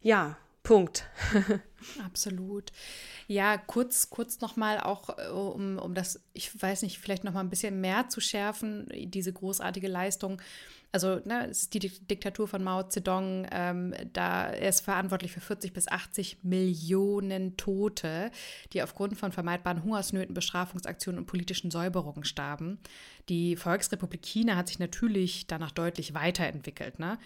ja, 0.01 0.37
Punkt. 0.63 1.09
Absolut. 2.05 2.71
Ja, 3.27 3.57
kurz, 3.57 4.09
kurz 4.09 4.39
nochmal 4.39 4.79
auch, 4.79 5.17
äh, 5.17 5.27
um, 5.27 5.77
um 5.77 5.93
das, 5.93 6.21
ich 6.31 6.61
weiß 6.61 6.83
nicht, 6.83 6.99
vielleicht 6.99 7.25
nochmal 7.25 7.43
ein 7.43 7.49
bisschen 7.49 7.81
mehr 7.81 8.07
zu 8.07 8.21
schärfen, 8.21 8.87
diese 8.93 9.33
großartige 9.33 9.89
Leistung 9.89 10.41
also 10.93 11.19
ne, 11.25 11.47
es 11.49 11.63
ist 11.63 11.73
die 11.73 11.79
Diktatur 11.79 12.47
von 12.47 12.63
Mao 12.63 12.83
Zedong, 12.83 13.47
ähm, 13.51 13.95
da 14.13 14.45
er 14.45 14.69
ist 14.69 14.81
verantwortlich 14.81 15.31
für 15.31 15.41
40 15.41 15.73
bis 15.73 15.87
80 15.87 16.43
Millionen 16.43 17.57
Tote, 17.57 18.29
die 18.73 18.83
aufgrund 18.83 19.17
von 19.17 19.31
vermeidbaren 19.31 19.83
Hungersnöten, 19.83 20.35
Bestrafungsaktionen 20.35 21.17
und 21.17 21.25
politischen 21.25 21.71
Säuberungen 21.71 22.25
starben. 22.25 22.77
Die 23.27 23.55
Volksrepublik 23.55 24.21
China 24.21 24.55
hat 24.55 24.67
sich 24.67 24.77
natürlich 24.77 25.47
danach 25.47 25.71
deutlich 25.71 26.13
weiterentwickelt, 26.13 26.99
ne? 26.99 27.17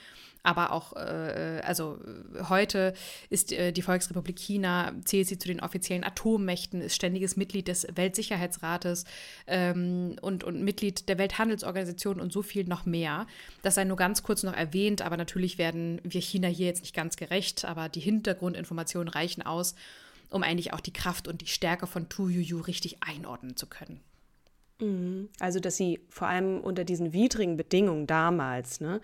Aber 0.43 0.71
auch, 0.71 0.93
äh, 0.93 1.61
also 1.65 1.99
heute 2.47 2.93
ist 3.29 3.51
äh, 3.51 3.73
die 3.73 3.81
Volksrepublik 3.81 4.39
China, 4.39 4.93
zählt 5.03 5.27
sie 5.27 5.37
zu 5.37 5.49
den 5.49 5.59
offiziellen 5.59 6.05
Atommächten, 6.05 6.79
ist 6.79 6.95
ständiges 6.95 7.35
Mitglied 7.35 7.67
des 7.67 7.85
Weltsicherheitsrates 7.93 9.03
ähm, 9.47 10.15
und, 10.21 10.45
und 10.45 10.63
Mitglied 10.63 11.09
der 11.09 11.17
Welthandelsorganisation 11.17 12.21
und 12.21 12.31
so 12.31 12.43
viel 12.43 12.63
noch 12.63 12.85
mehr. 12.85 13.27
Das 13.61 13.75
sei 13.75 13.83
nur 13.83 13.97
ganz 13.97 14.23
kurz 14.23 14.43
noch 14.43 14.53
erwähnt, 14.53 15.01
aber 15.01 15.17
natürlich 15.17 15.57
werden 15.57 15.99
wir 16.03 16.21
China 16.21 16.47
hier 16.47 16.67
jetzt 16.67 16.81
nicht 16.81 16.95
ganz 16.95 17.17
gerecht, 17.17 17.65
aber 17.65 17.89
die 17.89 17.99
Hintergrundinformationen 17.99 19.09
reichen 19.09 19.41
aus, 19.41 19.75
um 20.29 20.43
eigentlich 20.43 20.73
auch 20.73 20.79
die 20.79 20.93
Kraft 20.93 21.27
und 21.27 21.41
die 21.41 21.47
Stärke 21.47 21.87
von 21.87 22.09
Tu 22.09 22.27
Yu 22.27 22.59
richtig 22.59 23.01
einordnen 23.01 23.55
zu 23.55 23.67
können. 23.67 23.99
Mhm. 24.79 25.29
Also, 25.39 25.59
dass 25.59 25.77
sie 25.77 25.99
vor 26.09 26.27
allem 26.27 26.59
unter 26.59 26.83
diesen 26.83 27.13
widrigen 27.13 27.57
Bedingungen 27.57 28.07
damals 28.07 28.79
ne, 28.79 29.01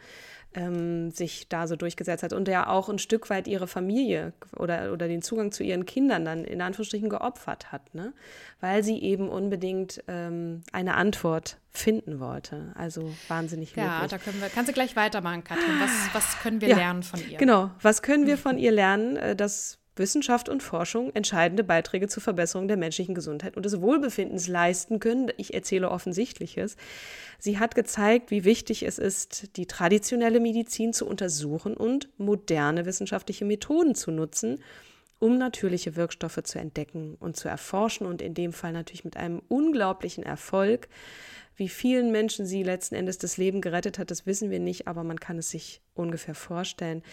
ähm, 0.56 1.12
sich 1.12 1.48
da 1.50 1.68
so 1.68 1.76
durchgesetzt 1.76 2.24
hat 2.24 2.34
und 2.34 2.48
ja 2.48 2.68
auch 2.68 2.90
ein 2.90 3.00
Stück 3.00 3.30
weit 3.30 3.48
ihre 3.48 3.68
Familie 3.68 4.34
oder, 4.56 4.94
oder 4.94 5.08
den 5.08 5.22
Zugang 5.22 5.52
zu 5.52 5.64
ihren 5.64 5.86
Kindern 5.86 6.26
dann 6.26 6.44
in 6.46 6.62
Anführungsstrichen 6.62 7.10
geopfert 7.10 7.72
hat, 7.72 7.94
ne? 7.96 8.14
weil 8.60 8.84
sie 8.84 9.02
eben 9.02 9.30
unbedingt 9.30 10.04
ähm, 10.08 10.62
eine 10.72 10.96
Antwort 10.96 11.58
finden 11.72 12.20
wollte. 12.20 12.72
Also 12.76 13.14
wahnsinnig 13.28 13.76
Ja, 13.76 14.02
möglich. 14.02 14.12
da 14.12 14.18
können 14.20 14.42
wir, 14.42 14.50
kannst 14.50 14.70
du 14.70 14.74
gleich 14.74 14.96
weitermachen, 14.96 15.44
Katrin. 15.44 15.80
Was, 15.80 16.14
was 16.14 16.40
können 16.42 16.62
wir 16.62 16.70
ja, 16.70 16.78
lernen 16.78 17.04
von 17.04 17.20
ihr? 17.28 17.38
Genau, 17.38 17.72
was 17.82 18.02
können 18.02 18.28
wir 18.28 18.38
von 18.38 18.58
ihr 18.58 18.72
lernen? 18.72 19.18
Äh, 19.18 19.36
das 19.36 19.80
Wissenschaft 19.96 20.50
und 20.50 20.64
Forschung 20.64 21.12
entscheidende 21.14 21.64
Beiträge 21.64 22.08
zur 22.08 22.24
Verbesserung 22.24 22.68
der 22.68 22.78
menschlichen 22.78 23.14
Gesundheit 23.14 23.56
und 23.56 23.66
des 23.66 23.80
Wohlbefindens 23.80 24.48
leisten 24.48 25.00
können. 25.00 25.32
Ich 25.38 25.54
erzähle 25.54 25.92
Offensichtliches. 25.92 26.78
Sie 27.38 27.60
hat 27.60 27.76
gezeigt, 27.76 28.32
wie 28.32 28.44
wichtig 28.44 28.84
es 28.84 28.98
ist, 28.98 29.56
die 29.58 29.68
traditionelle 29.68 30.40
Medizin 30.40 30.94
zu 30.94 31.06
untersuchen 31.06 31.76
und 31.76 32.10
moderne 32.18 32.86
wissenschaftliche 32.86 33.46
Methoden 33.46 33.94
zu 33.94 34.12
nutzen, 34.12 34.64
um 35.20 35.38
natürliche 35.38 35.96
Wirkstoffe 35.96 36.42
zu 36.44 36.60
entdecken 36.60 37.16
und 37.20 37.38
zu 37.38 37.48
erforschen 37.48 38.08
und 38.08 38.22
in 38.22 38.34
dem 38.34 38.52
Fall 38.52 38.74
natürlich 38.74 39.06
mit 39.06 39.16
einem 39.16 39.42
unglaublichen 39.48 40.24
Erfolg. 40.24 40.90
Wie 41.56 41.70
vielen 41.70 42.12
Menschen 42.12 42.46
sie 42.46 42.64
letzten 42.64 42.96
Endes 42.96 43.20
das 43.20 43.38
Leben 43.38 43.62
gerettet 43.62 44.00
hat, 44.00 44.10
das 44.10 44.26
wissen 44.26 44.50
wir 44.50 44.60
nicht, 44.60 44.88
aber 44.88 45.04
man 45.04 45.20
kann 45.20 45.38
es 45.38 45.50
sich 45.50 45.82
ungefähr 45.94 46.36
vorstellen. 46.36 47.04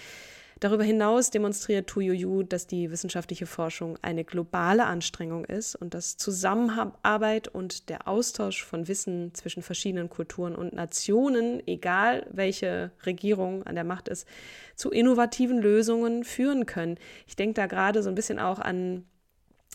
Darüber 0.61 0.85
hinaus 0.85 1.31
demonstriert 1.31 1.89
Tuyuyu, 1.89 2.43
dass 2.43 2.67
die 2.67 2.91
wissenschaftliche 2.91 3.47
Forschung 3.47 3.99
eine 4.03 4.25
globale 4.25 4.85
Anstrengung 4.85 5.47
ist 5.47 5.75
und 5.75 5.95
dass 5.95 6.19
Zusammenarbeit 6.19 7.49
und 7.49 7.89
der 7.89 8.07
Austausch 8.07 8.63
von 8.63 8.87
Wissen 8.87 9.33
zwischen 9.33 9.63
verschiedenen 9.63 10.11
Kulturen 10.11 10.55
und 10.55 10.75
Nationen, 10.75 11.67
egal 11.67 12.27
welche 12.31 12.91
Regierung 13.07 13.63
an 13.63 13.75
der 13.75 13.85
Macht 13.85 14.09
ist, 14.09 14.29
zu 14.77 14.91
innovativen 14.91 15.63
Lösungen 15.63 16.25
führen 16.25 16.67
können. 16.67 16.99
Ich 17.27 17.37
denke 17.37 17.55
da 17.55 17.67
gerade 17.67 18.03
so 18.03 18.11
ein 18.11 18.15
bisschen 18.15 18.39
auch 18.39 18.59
an 18.59 19.07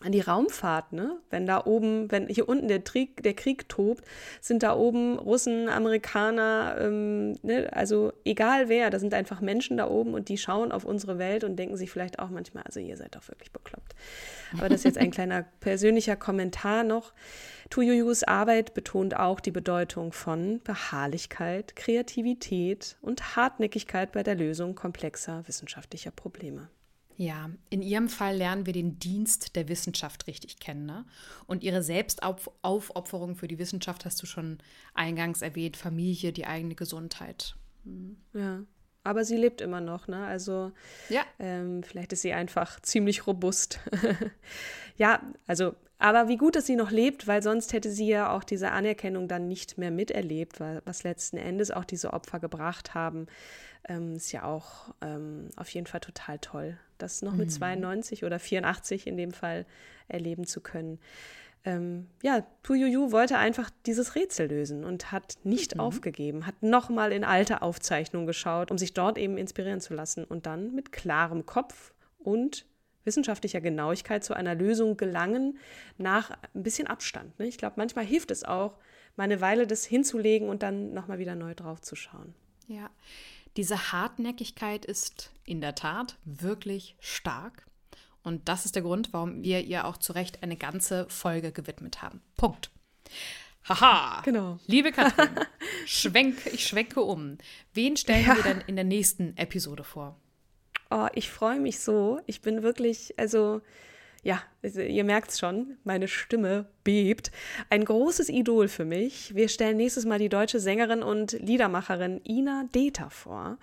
an 0.03 0.11
die 0.11 0.19
Raumfahrt, 0.19 0.91
ne? 0.91 1.17
Wenn 1.29 1.45
da 1.45 1.65
oben, 1.65 2.11
wenn 2.11 2.27
hier 2.27 2.49
unten 2.49 2.67
der 2.67 2.81
Krieg, 2.81 3.23
der 3.23 3.33
Krieg 3.33 3.69
tobt, 3.69 4.03
sind 4.41 4.61
da 4.61 4.75
oben 4.75 5.17
Russen, 5.17 5.69
Amerikaner, 5.69 6.75
ähm, 6.81 7.37
ne? 7.43 7.69
also 7.71 8.11
egal 8.25 8.67
wer, 8.67 8.89
da 8.89 8.99
sind 8.99 9.13
einfach 9.13 9.39
Menschen 9.39 9.77
da 9.77 9.87
oben 9.87 10.13
und 10.13 10.27
die 10.27 10.37
schauen 10.37 10.73
auf 10.73 10.83
unsere 10.83 11.17
Welt 11.17 11.45
und 11.45 11.55
denken 11.55 11.77
sich 11.77 11.91
vielleicht 11.91 12.19
auch 12.19 12.29
manchmal, 12.29 12.63
also 12.63 12.81
ihr 12.81 12.97
seid 12.97 13.15
doch 13.15 13.27
wirklich 13.29 13.53
bekloppt. 13.53 13.95
Aber 14.57 14.67
das 14.67 14.81
ist 14.81 14.83
jetzt 14.83 14.97
ein 14.97 15.11
kleiner 15.11 15.45
persönlicher 15.61 16.17
Kommentar 16.17 16.83
noch. 16.83 17.13
Tuyuyus 17.69 18.23
Arbeit 18.23 18.73
betont 18.73 19.15
auch 19.15 19.39
die 19.39 19.51
Bedeutung 19.51 20.11
von 20.11 20.61
Beharrlichkeit, 20.61 21.77
Kreativität 21.77 22.97
und 23.01 23.37
Hartnäckigkeit 23.37 24.11
bei 24.11 24.23
der 24.23 24.35
Lösung 24.35 24.75
komplexer 24.75 25.47
wissenschaftlicher 25.47 26.11
Probleme. 26.11 26.67
Ja, 27.17 27.49
in 27.69 27.81
ihrem 27.81 28.09
Fall 28.09 28.35
lernen 28.35 28.65
wir 28.65 28.73
den 28.73 28.99
Dienst 28.99 29.55
der 29.55 29.69
Wissenschaft 29.69 30.27
richtig 30.27 30.59
kennen. 30.59 30.85
Ne? 30.85 31.05
Und 31.47 31.63
ihre 31.63 31.81
Selbstaufopferung 31.81 33.35
für 33.35 33.47
die 33.47 33.57
Wissenschaft 33.57 34.05
hast 34.05 34.21
du 34.21 34.25
schon 34.25 34.57
eingangs 34.93 35.41
erwähnt, 35.41 35.77
Familie, 35.77 36.33
die 36.33 36.45
eigene 36.45 36.75
Gesundheit. 36.75 37.55
Mhm. 37.85 38.17
Ja, 38.33 38.63
aber 39.05 39.23
sie 39.23 39.37
lebt 39.37 39.61
immer 39.61 39.81
noch, 39.81 40.07
ne? 40.07 40.25
Also 40.25 40.71
ja. 41.09 41.21
Ähm, 41.39 41.83
vielleicht 41.83 42.11
ist 42.11 42.23
sie 42.23 42.33
einfach 42.33 42.81
ziemlich 42.81 43.27
robust. 43.27 43.79
ja, 44.97 45.21
also, 45.45 45.75
aber 45.99 46.27
wie 46.27 46.37
gut, 46.37 46.55
dass 46.55 46.65
sie 46.65 46.75
noch 46.75 46.91
lebt, 46.91 47.27
weil 47.27 47.43
sonst 47.43 47.71
hätte 47.71 47.91
sie 47.91 48.07
ja 48.07 48.35
auch 48.35 48.43
diese 48.43 48.71
Anerkennung 48.71 49.27
dann 49.27 49.47
nicht 49.47 49.77
mehr 49.77 49.91
miterlebt, 49.91 50.59
weil, 50.59 50.81
was 50.85 51.03
letzten 51.03 51.37
Endes 51.37 51.69
auch 51.71 51.85
diese 51.85 52.13
Opfer 52.13 52.39
gebracht 52.39 52.95
haben 52.95 53.27
ähm, 53.87 54.15
ist 54.15 54.31
ja 54.31 54.43
auch 54.43 54.93
ähm, 55.01 55.49
auf 55.55 55.69
jeden 55.69 55.87
Fall 55.87 55.99
total 55.99 56.39
toll, 56.39 56.77
das 56.97 57.21
noch 57.21 57.33
mit 57.33 57.51
92 57.51 58.21
mhm. 58.21 58.25
oder 58.25 58.39
84 58.39 59.07
in 59.07 59.17
dem 59.17 59.31
Fall 59.31 59.65
erleben 60.07 60.45
zu 60.45 60.61
können. 60.61 60.99
Ähm, 61.63 62.07
ja, 62.21 62.45
Tuyuyu 62.61 63.11
wollte 63.11 63.37
einfach 63.37 63.71
dieses 63.87 64.15
Rätsel 64.15 64.49
lösen 64.49 64.83
und 64.83 65.11
hat 65.11 65.37
nicht 65.43 65.75
mhm. 65.75 65.81
aufgegeben, 65.81 66.45
hat 66.45 66.61
nochmal 66.61 67.11
in 67.11 67.23
alte 67.23 67.63
Aufzeichnungen 67.63 68.27
geschaut, 68.27 68.69
um 68.69 68.77
sich 68.77 68.93
dort 68.93 69.17
eben 69.17 69.37
inspirieren 69.37 69.81
zu 69.81 69.95
lassen 69.95 70.23
und 70.23 70.45
dann 70.45 70.75
mit 70.75 70.91
klarem 70.91 71.45
Kopf 71.45 71.93
und 72.19 72.65
wissenschaftlicher 73.03 73.61
Genauigkeit 73.61 74.23
zu 74.23 74.33
einer 74.33 74.55
Lösung 74.55 74.97
gelangen 74.97 75.57
nach 75.97 76.31
ein 76.53 76.63
bisschen 76.63 76.87
Abstand. 76.87 77.37
Ne? 77.39 77.47
Ich 77.47 77.57
glaube, 77.57 77.75
manchmal 77.77 78.05
hilft 78.05 78.31
es 78.31 78.43
auch, 78.43 78.77
mal 79.15 79.23
eine 79.23 79.41
Weile 79.41 79.65
das 79.65 79.85
hinzulegen 79.85 80.49
und 80.49 80.61
dann 80.61 80.93
nochmal 80.93 81.19
wieder 81.19 81.35
neu 81.35 81.53
drauf 81.55 81.81
zu 81.81 81.95
schauen. 81.95 82.35
Ja, 82.67 82.89
diese 83.57 83.91
Hartnäckigkeit 83.91 84.85
ist 84.85 85.31
in 85.45 85.61
der 85.61 85.75
Tat 85.75 86.17
wirklich 86.25 86.95
stark. 86.99 87.65
Und 88.23 88.49
das 88.49 88.65
ist 88.65 88.75
der 88.75 88.81
Grund, 88.81 89.13
warum 89.13 89.43
wir 89.43 89.63
ihr 89.63 89.85
auch 89.85 89.97
zu 89.97 90.13
Recht 90.13 90.41
eine 90.43 90.57
ganze 90.57 91.07
Folge 91.09 91.51
gewidmet 91.51 92.01
haben. 92.01 92.21
Punkt. 92.37 92.71
Haha. 93.67 94.21
Genau. 94.23 94.59
Liebe 94.67 94.91
Katrin, 94.91 95.29
schwenk, 95.85 96.45
ich 96.47 96.67
schwenke 96.67 97.01
um. 97.01 97.37
Wen 97.73 97.97
stellen 97.97 98.25
ja. 98.25 98.35
wir 98.35 98.43
denn 98.43 98.61
in 98.67 98.75
der 98.75 98.85
nächsten 98.85 99.35
Episode 99.37 99.83
vor? 99.83 100.19
Oh, 100.91 101.07
ich 101.13 101.29
freue 101.29 101.59
mich 101.59 101.79
so. 101.79 102.19
Ich 102.27 102.41
bin 102.41 102.61
wirklich, 102.61 103.17
also 103.17 103.61
ja, 104.25 104.41
also 104.63 104.81
ihr 104.81 105.03
merkt 105.03 105.29
es 105.29 105.39
schon, 105.39 105.77
meine 105.83 106.07
Stimme 106.07 106.65
bebt. 106.83 107.31
Ein 107.69 107.85
großes 107.85 108.29
Idol 108.29 108.67
für 108.67 108.83
mich. 108.83 109.35
Wir 109.35 109.49
stellen 109.49 109.77
nächstes 109.77 110.03
Mal 110.03 110.17
die 110.17 110.29
deutsche 110.29 110.59
Sängerin 110.59 111.03
und 111.03 111.33
Liedermacherin 111.33 112.19
Ina 112.27 112.65
Deter 112.73 113.11
vor. 113.11 113.59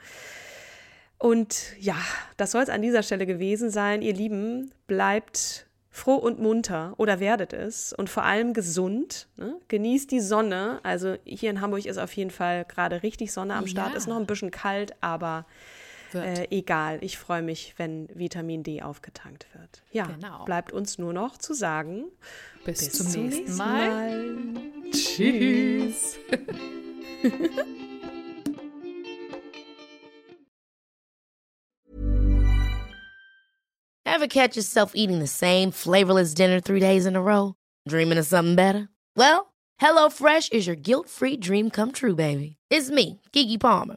Und 1.18 1.74
ja, 1.80 1.96
das 2.36 2.52
soll 2.52 2.62
es 2.62 2.68
an 2.68 2.80
dieser 2.80 3.02
Stelle 3.02 3.26
gewesen 3.26 3.70
sein. 3.70 4.02
Ihr 4.02 4.14
Lieben, 4.14 4.70
bleibt 4.86 5.66
froh 5.90 6.14
und 6.14 6.38
munter 6.38 6.94
oder 6.96 7.18
werdet 7.18 7.52
es 7.52 7.92
und 7.92 8.08
vor 8.08 8.22
allem 8.22 8.54
gesund. 8.54 9.26
Ne? 9.36 9.56
Genießt 9.66 10.12
die 10.12 10.20
Sonne. 10.20 10.78
Also 10.84 11.16
hier 11.24 11.50
in 11.50 11.60
Hamburg 11.60 11.86
ist 11.86 11.98
auf 11.98 12.12
jeden 12.12 12.30
Fall 12.30 12.64
gerade 12.66 13.02
richtig 13.02 13.32
Sonne 13.32 13.54
am 13.54 13.66
Start. 13.66 13.90
Ja. 13.90 13.96
Ist 13.96 14.06
noch 14.06 14.16
ein 14.16 14.26
bisschen 14.26 14.52
kalt, 14.52 14.94
aber 15.00 15.44
äh, 16.14 16.46
egal, 16.50 16.98
ich 17.02 17.18
freue 17.18 17.42
mich, 17.42 17.74
wenn 17.76 18.08
Vitamin 18.14 18.62
D 18.62 18.82
aufgetankt 18.82 19.46
wird. 19.54 19.82
Ja, 19.92 20.06
genau. 20.06 20.44
bleibt 20.44 20.72
uns 20.72 20.98
nur 20.98 21.12
noch 21.12 21.38
zu 21.38 21.54
sagen. 21.54 22.06
Bis, 22.64 22.78
bis 22.78 22.92
zum, 22.92 23.08
zum, 23.08 23.28
nächsten 23.28 23.56
Mal. 23.56 24.26
Mal. 24.26 24.90
Tschüss. 24.90 26.18
Ever 34.04 34.26
catch 34.28 34.56
yourself 34.56 34.92
eating 34.94 35.18
the 35.20 35.26
same 35.26 35.70
flavorless 35.70 36.34
dinner 36.34 36.60
three 36.60 36.80
days 36.80 37.06
in 37.06 37.16
a 37.16 37.22
row? 37.22 37.54
Dreaming 37.88 38.18
of 38.18 38.26
something 38.26 38.54
better? 38.54 38.88
Well, 39.16 39.52
HelloFresh 39.80 40.52
is 40.52 40.66
your 40.66 40.76
guilt-free 40.76 41.38
dream 41.38 41.70
come 41.70 41.92
true, 41.92 42.14
baby. 42.14 42.56
It's 42.70 42.90
me, 42.90 43.20
Kiki 43.32 43.58
Palmer. 43.58 43.96